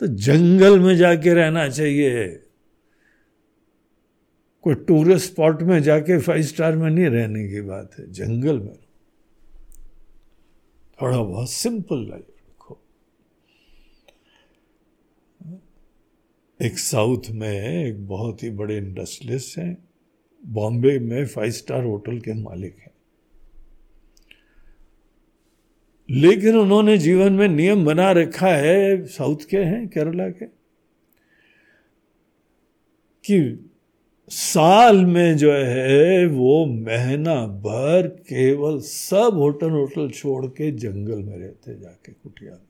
[0.00, 2.28] तो जंगल में जाके रहना चाहिए।
[4.62, 8.76] कोई टूरिस्ट स्पॉट में जाके फाइव स्टार में नहीं रहने की बात है, जंगल में।
[11.02, 12.80] थोड़ा बहुत सिंपल लाइफ रखो।
[16.60, 19.76] एक साउथ में एक बहुत ही बड़े इंडस्ट्रियलिस्ट हैं
[20.44, 22.87] बॉम्बे में फाइव स्टार होटल के मालिक हैं।
[26.10, 30.44] लेकिन उन्होंने जीवन में नियम बना रखा है साउथ के हैं, केरला के,
[33.24, 33.64] कि
[34.28, 41.38] साल में जो है वो महीना भर केवल सब होटल होटल छोड़ के जंगल में
[41.38, 42.60] रहते जाके कुटिया में।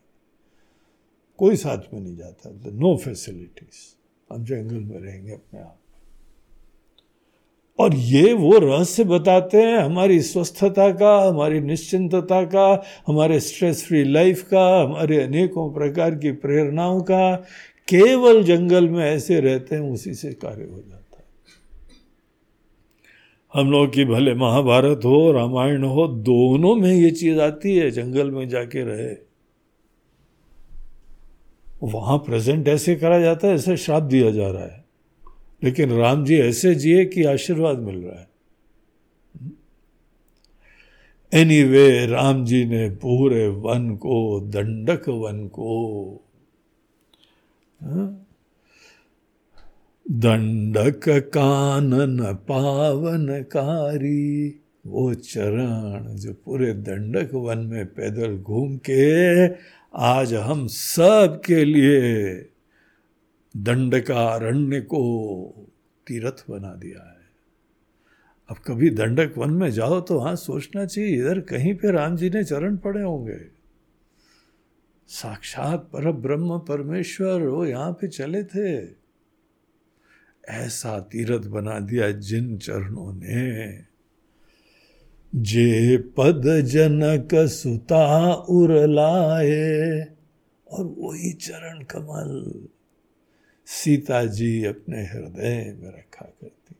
[1.38, 3.96] कोई साथ में नहीं जाता। नो फैसिलिटीज़
[4.34, 5.77] हम जंगल में रहेंगे अपने आप।
[7.78, 14.04] और ये वो रहस्य बताते हैं हमारी स्वस्थता का, हमारी निश्चिंतता का, हमारे स्ट्रेस फ्री
[14.04, 17.36] लाइफ का, हमारे अनेकों प्रकार की प्रेरणाओं का।
[17.88, 21.24] केवल जंगल में ऐसे रहते हैं, उसी से कार्य हो जाता है।
[23.54, 28.30] हम लोग की भले महाभारत हो, रामायण हो, दोनों में ये चीज़ आती है, जंगल
[28.30, 29.16] में जाके रहे।
[31.82, 34.87] वहाँ प्रेजेंट ऐसे करा जाता है, ऐसे श्राप दिया जा रहा है।
[35.62, 38.28] लेकिन राम जी ऐसे जिए कि आशीर्वाद मिल रहा है
[41.34, 46.20] एनीवे anyway, राम जी ने पूरे वन को दंडक वन को
[47.82, 48.26] हा?
[50.10, 59.46] दंडक कानन पावनकारी वो चरण जो पूरे दंडक वन में पैदल घूम के
[59.94, 62.47] आज हम सब के लिए
[63.56, 65.02] दंडकारण्य को
[66.06, 67.18] तीर्थ बना दिया है।
[68.48, 72.30] अब कभी दंडक वन में जाओ तो वहाँ सोचना चाहिए, इधर कहीं पे राम जी
[72.30, 73.38] ने चरण पड़े होंगे।
[75.08, 78.94] साक्षात पर ब्रह्म परमेश्वर, वो यहाँ पे चले थे।
[80.48, 83.84] ऐसा तीर्थ बना दिया जिन चरणों ने।
[85.34, 90.00] जे पद जनक सुता उरलाए
[90.70, 92.68] और वही चरण कमल।
[93.68, 96.74] सीता जी अपने हृदय में रखा करती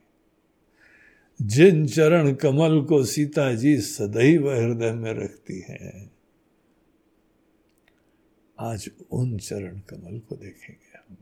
[1.40, 6.10] जिन चरण कमल को सीता जी सदैव हृदय में रखती हैं,
[8.58, 11.16] आज उन चरण कमल को देखेंगे हम।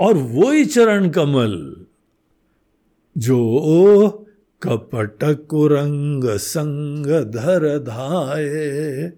[0.00, 1.86] और वही चरण कमल
[3.16, 3.38] जो
[4.62, 9.12] कपट कुरंग संग धर धाये,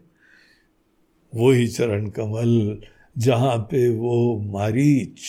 [1.33, 2.83] वही चरण कमल
[3.17, 5.21] जहाँ पे वो मारीच,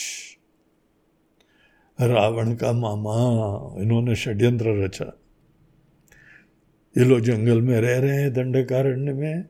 [1.99, 5.05] रावण का मामा, इन्होंने षड्यंत्र रचा।
[6.95, 9.45] ये लोग जंगल में रह रहे हैं दंडकारण्य में,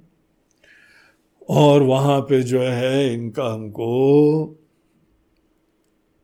[1.50, 4.46] और वहाँ पे जो है इनका हमको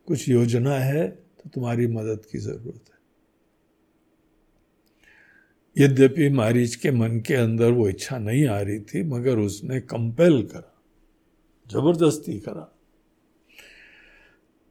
[0.08, 2.96] कुछ योजना है तो तुम्हारी मदद की ज़रूरत है।
[5.76, 10.42] यद्यपि मारीच के मन के अंदर वो इच्छा नहीं आ रही थी, मगर उसने कंपेल
[10.44, 10.67] करा।
[11.70, 12.74] ज़बरदस्ती करा।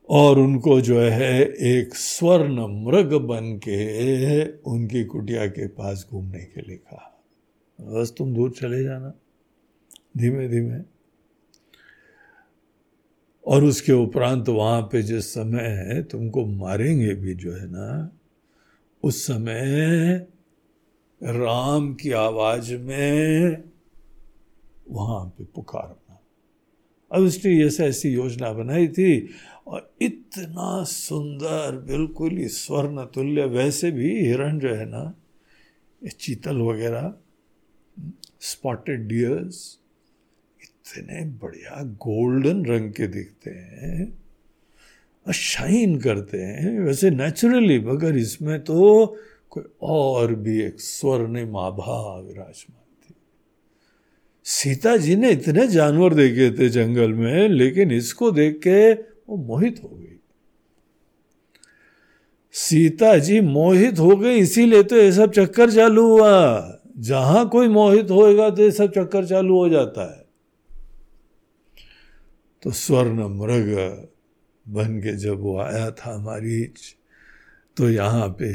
[0.09, 6.61] और उनको जो है, एक स्वर्ण मृग बन के उनकी कुटिया के पास घूमने के
[6.61, 7.23] लिए कहा।
[7.81, 9.13] बस तुम दूर चले जाना,
[10.17, 10.79] धीमे धीमे।
[13.47, 18.11] और उसके उपरांत वहाँ पे जिस समय है तुमको मारेंगे भी जो है ना,
[19.03, 20.27] उस समय
[21.23, 23.63] राम की आवाज़ में
[24.89, 26.06] वहाँ पे पुकारना
[27.11, 29.29] अब उसने ऐसे ऐसी योजना बनाई थी
[29.67, 35.13] और इतना सुंदर, बिल्कुल ही स्वर्ण तुल्य, वैसे भी हिरण जो है ना
[36.19, 37.13] चीतल वगैरह
[38.41, 39.77] स्पॉटेड डियर्स
[40.63, 44.07] इतने बढ़िया गोल्डन रंग के दिखते हैं
[45.27, 49.05] और शाइन करते हैं। वैसे नेचुरली मगर इसमें तो
[49.49, 52.76] कोई और भी एक स्वर्ण आभा विराजमान।
[54.47, 59.79] सीता जी ने इतने जानवर देखे थे जंगल में, लेकिन इसको देख के वो मोहित
[59.83, 60.19] हो गई।
[62.55, 68.11] सीता जी मोहित हो गई, इसीलिए तो ये सब चक्कर चालू हुआ। जहाँ कोई मोहित
[68.11, 70.25] होएगा तो ये सब चक्कर चालू हो जाता है।
[72.63, 73.67] तो स्वर्ण मृग
[74.65, 76.63] बन के जब वो आया था हमारी
[77.77, 78.47] तो यहाँ पे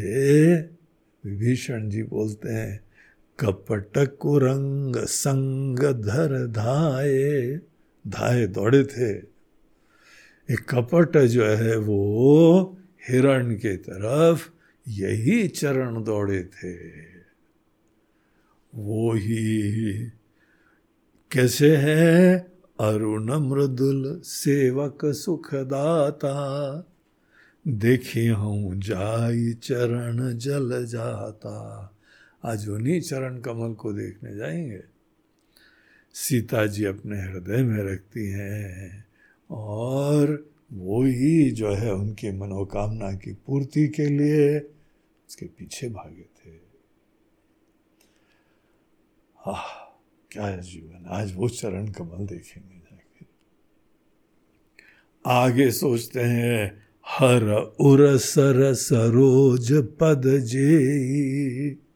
[1.24, 2.80] विभीषण जी बोलते हैं
[3.38, 7.60] कपट कुरंग संग धर धाये
[8.06, 9.10] धाये दौड़े थे।
[10.52, 12.78] एक कपट जो है वो
[13.08, 14.50] हिरण के तरफ़
[14.88, 17.02] यही चरण दौड़े थे।
[18.74, 19.92] वो ही
[21.30, 22.52] कैसे है?
[22.80, 26.34] अरुण मृदुल सेवक सुखदाता।
[27.68, 31.88] देखी हूँ जाई चरण जल जाता।
[32.44, 34.80] आज उन्हीं चरण कमल को देखने जाएँगे।
[36.14, 39.04] सीता जी अपने हृदय में रखती हैं
[39.50, 44.58] और वो ही जो है उनकी मनोकामना की पूर्ति के लिए
[45.28, 46.50] उसके पीछे भागे थे।
[49.46, 49.96] आह,
[50.30, 51.04] क्या है जीवन?
[51.08, 53.26] आज वो चरण कमल देखेंगे जाके।
[55.26, 57.42] आगे सोचते हैं, हर
[57.80, 61.91] उर सर सरोज पद जे।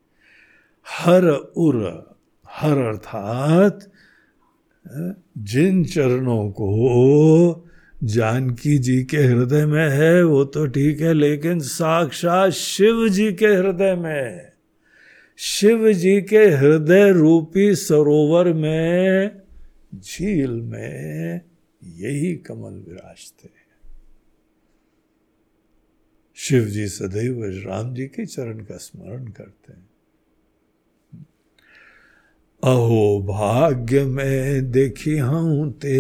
[0.88, 1.24] हर
[1.56, 1.76] उर,
[2.50, 3.92] हर अर्थात,
[5.38, 7.68] जिन चरणों को
[8.04, 13.46] जानकी जी के हृदय में है, वो तो ठीक है, लेकिन साक्षात शिव जी के
[13.46, 14.52] हृदय में,
[15.36, 19.40] शिव जी के हृदय रूपी सरोवर में,
[19.94, 21.40] झील में
[21.84, 23.50] यही कमल विराजते
[26.34, 29.95] शिव जी सदैव राम जी के चरण का स्मरण करते हैं।
[32.66, 35.98] अहो भाग्य में देखी हूँ ते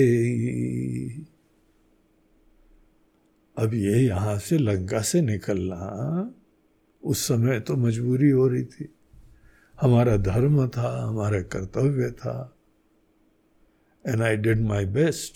[3.56, 6.32] अब ये यहाँ से लंका से निकलना,
[7.02, 8.88] उस समय तो मजबूरी हो रही थी।
[9.78, 12.34] हमारा धर्म था, हमारा कर्तव्य था
[14.04, 15.34] and I did my best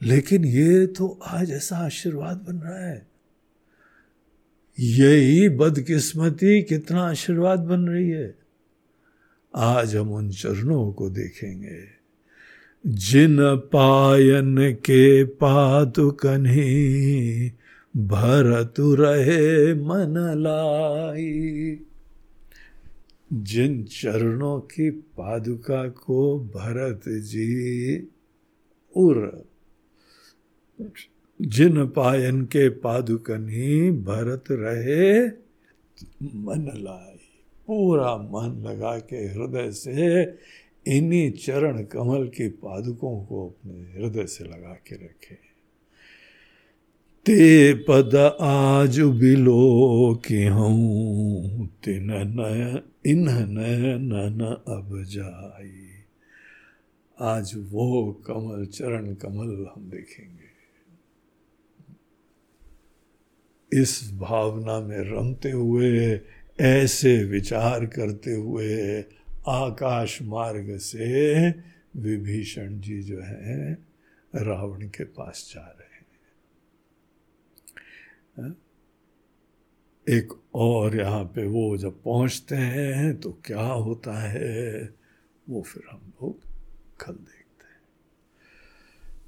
[0.00, 3.06] लेकिन ये तो आज ऐसा आशीर्वाद बन रहा है।
[4.78, 8.43] यही बदकिस्मती कितना आशीर्वाद बन रही है।
[9.56, 11.82] आज हम उन चरणों को देखेंगे।
[12.86, 16.72] जिन पायन के पातुकन्ही
[17.96, 21.80] भरत रहे मन लाई।
[23.32, 27.96] जिन चरणों की पादुका को भरत जी
[28.96, 29.44] उर,
[31.42, 35.26] जिन पायन के पादुकनी भरत रहे,
[36.22, 37.13] मन लाई
[37.66, 40.24] पूरा मन लगा के हृदय से
[40.86, 45.34] इन्हीं चरण कमल की पादुकों को अपने हृदय से लगा के रखे।
[47.26, 52.10] ते पद आज बिलो कि हूँ, तिन
[53.06, 55.88] इन नय नन अब जाई।
[57.20, 60.44] आज वो कमल, चरण कमल हम देखेंगे।
[63.80, 66.20] इस भावना में रमते हुए
[66.58, 69.00] ऐसे विचार करते हुए
[69.48, 71.50] आकाश मार्ग से
[71.96, 73.72] विभीषण जी जो है,
[74.34, 75.86] रावण के पास जा रहे
[78.42, 78.56] हैं।
[80.06, 84.94] एक और यहाँ पे वो जब पहुँचते हैं तो क्या होता है,
[85.48, 86.40] वो फिर हम लोग
[87.00, 87.43] कल देखते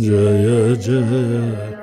[0.00, 1.74] जय जय।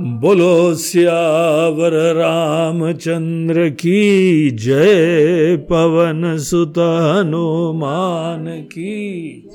[0.00, 9.48] बोलो सियावर रामचंद्र की जय, पवन सुत हनुमान की।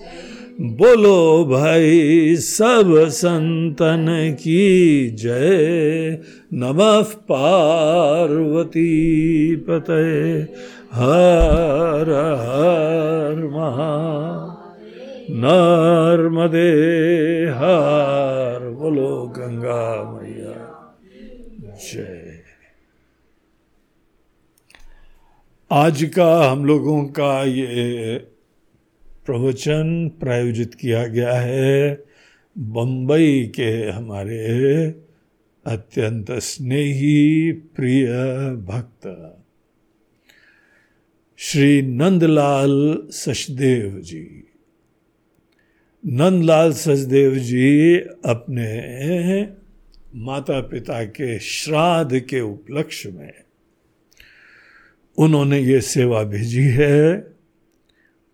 [0.62, 6.20] बोलो भाई सब संतन की जय,
[6.54, 8.92] नमः पार्वती
[9.56, 10.42] पते
[10.94, 12.10] हर
[12.42, 14.47] हर महा
[15.30, 16.72] नर्मदे
[17.46, 20.98] हर बोलो गंगा मैया।
[21.94, 22.40] जय।
[25.72, 28.18] आज का हम लोगों का ये
[29.26, 32.04] प्रवचन प्रायोजित किया गया है
[32.58, 34.86] बम्बई के हमारे
[35.66, 38.08] अत्यंत स्नेही, प्रिय
[38.66, 39.34] भक्त।
[41.38, 44.37] श्री नंदलाल सचदेव जी।
[46.10, 49.50] नंदलाल सचदेव जी अपने
[50.16, 53.34] माता पिता के श्राद्ध के उपलक्ष्य में
[55.18, 57.34] उन्होंने ये सेवा भेजी है।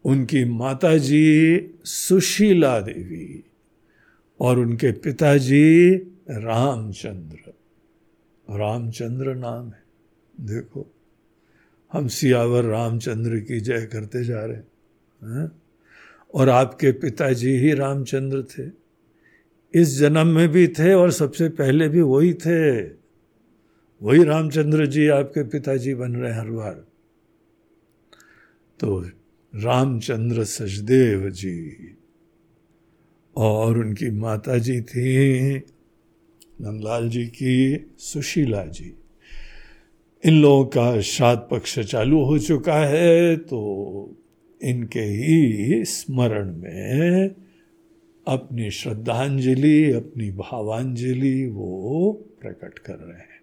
[0.06, 3.44] उनकी माताजी सुशीला देवी
[4.40, 5.96] और उनके पिताजी
[6.30, 7.54] रामचंद्र।
[8.50, 9.84] रामचंद्र नाम है।
[10.42, 10.94] देखो,
[11.94, 15.63] हम सियावर रामचंद्र की जय करते जा रहे हैं?
[16.34, 18.84] और आपके पिताजी ही रामचंद्र थे।
[19.82, 22.82] इस जन्म में भी थे और सबसे पहले भी वही थे।
[24.02, 26.86] वही रामचंद्र जी आपके पिताजी बन रहे हर बार।
[28.80, 29.00] तो
[29.56, 31.96] रामचंद्र सचदेव जी
[33.36, 35.58] और उनकी माता जी थी
[36.62, 38.94] नंदलाल जी की सुशीला जी।
[40.24, 43.60] इन लोगों का श्राद्ध पक्ष चालू हो चुका है तो
[44.64, 47.30] इनके ही स्मरण में
[48.28, 52.12] अपनी श्रद्धांजलि, अपनी भावांजलि वो
[52.42, 53.42] प्रकट कर रहे हैं।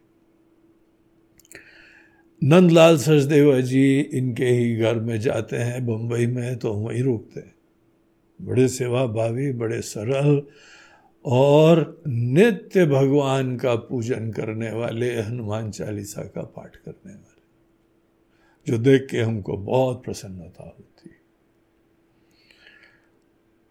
[2.43, 7.55] नंदलाल सचदेवा जी इनके ही घर में जाते हैं बम्बई में तो वहीं रुकते हैं।
[8.41, 10.43] बड़े सेवा भावी बड़े सरल
[11.25, 17.43] और नित्य भगवान का पूजन करने वाले, हनुमान चालीसा का पाठ करने वाले,
[18.67, 20.90] जो देख के हमको बहुत प्रसन्नता होती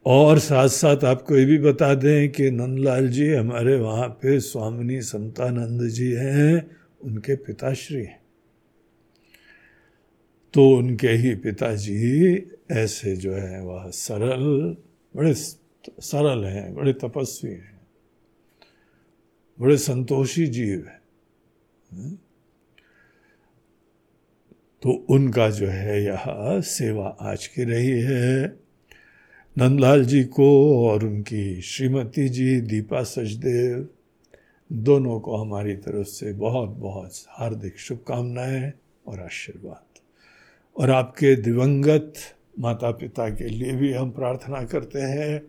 [0.06, 5.02] और साथ साथ आपको ये भी बता दें कि नंदलाल जी हमारे वहाँ पे स्वामिनी
[5.02, 8.20] समतानंद जी हैं, उनके पिताश्री हैं।
[10.54, 12.34] तो उनके ही पिताजी
[12.72, 14.78] ऐसे जो है, वह सरल,
[15.16, 15.34] बड़े
[16.00, 17.82] सरल हैं, बड़े तपस्वी हैं,
[19.60, 21.02] बड़े संतोषी जीव है।
[21.92, 22.18] हम्म?
[24.82, 26.24] तो उनका जो है, यह
[26.62, 28.59] सेवा आज की रही है।
[29.58, 33.90] नंदलाल जी को और उनकी श्रीमती जी, दीपा सचदेव,
[34.72, 38.74] दोनों को हमारी तरफ़ से बहुत बहुत हार्दिक शुभकामनाएँ
[39.08, 40.00] और आशीर्वाद।
[40.78, 42.14] और आपके दिवंगत
[42.60, 45.44] माता पिता के लिए भी हम प्रार्थना करते हैं,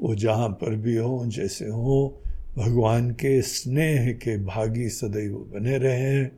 [0.00, 2.28] वो जहाँ पर भी हों, जैसे हों,
[2.62, 6.30] भगवान के स्नेह के भागी सदैव बने रहें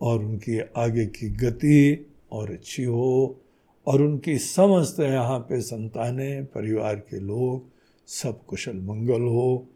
[0.00, 3.39] और उनकी आगे की गति और अच्छी हो।
[3.86, 7.70] और उनकी समस्त यहाँ पे संतानें, परिवार के लोग,
[8.06, 9.68] सब कुशल मंगल हो।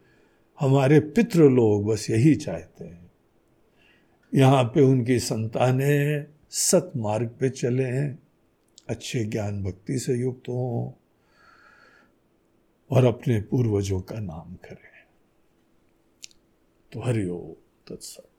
[0.59, 3.11] हमारे पितृ लोग बस यही चाहते हैं।
[4.33, 8.07] यहाँ पे उनकी संतानें सत मार्ग पे चले
[8.89, 11.01] अच्छे ज्ञान भक्ति से युक्त हों
[12.91, 14.95] और अपने पूर्वजों का नाम करें।
[16.91, 17.37] तो हरिओ
[17.87, 18.34] तत्सत।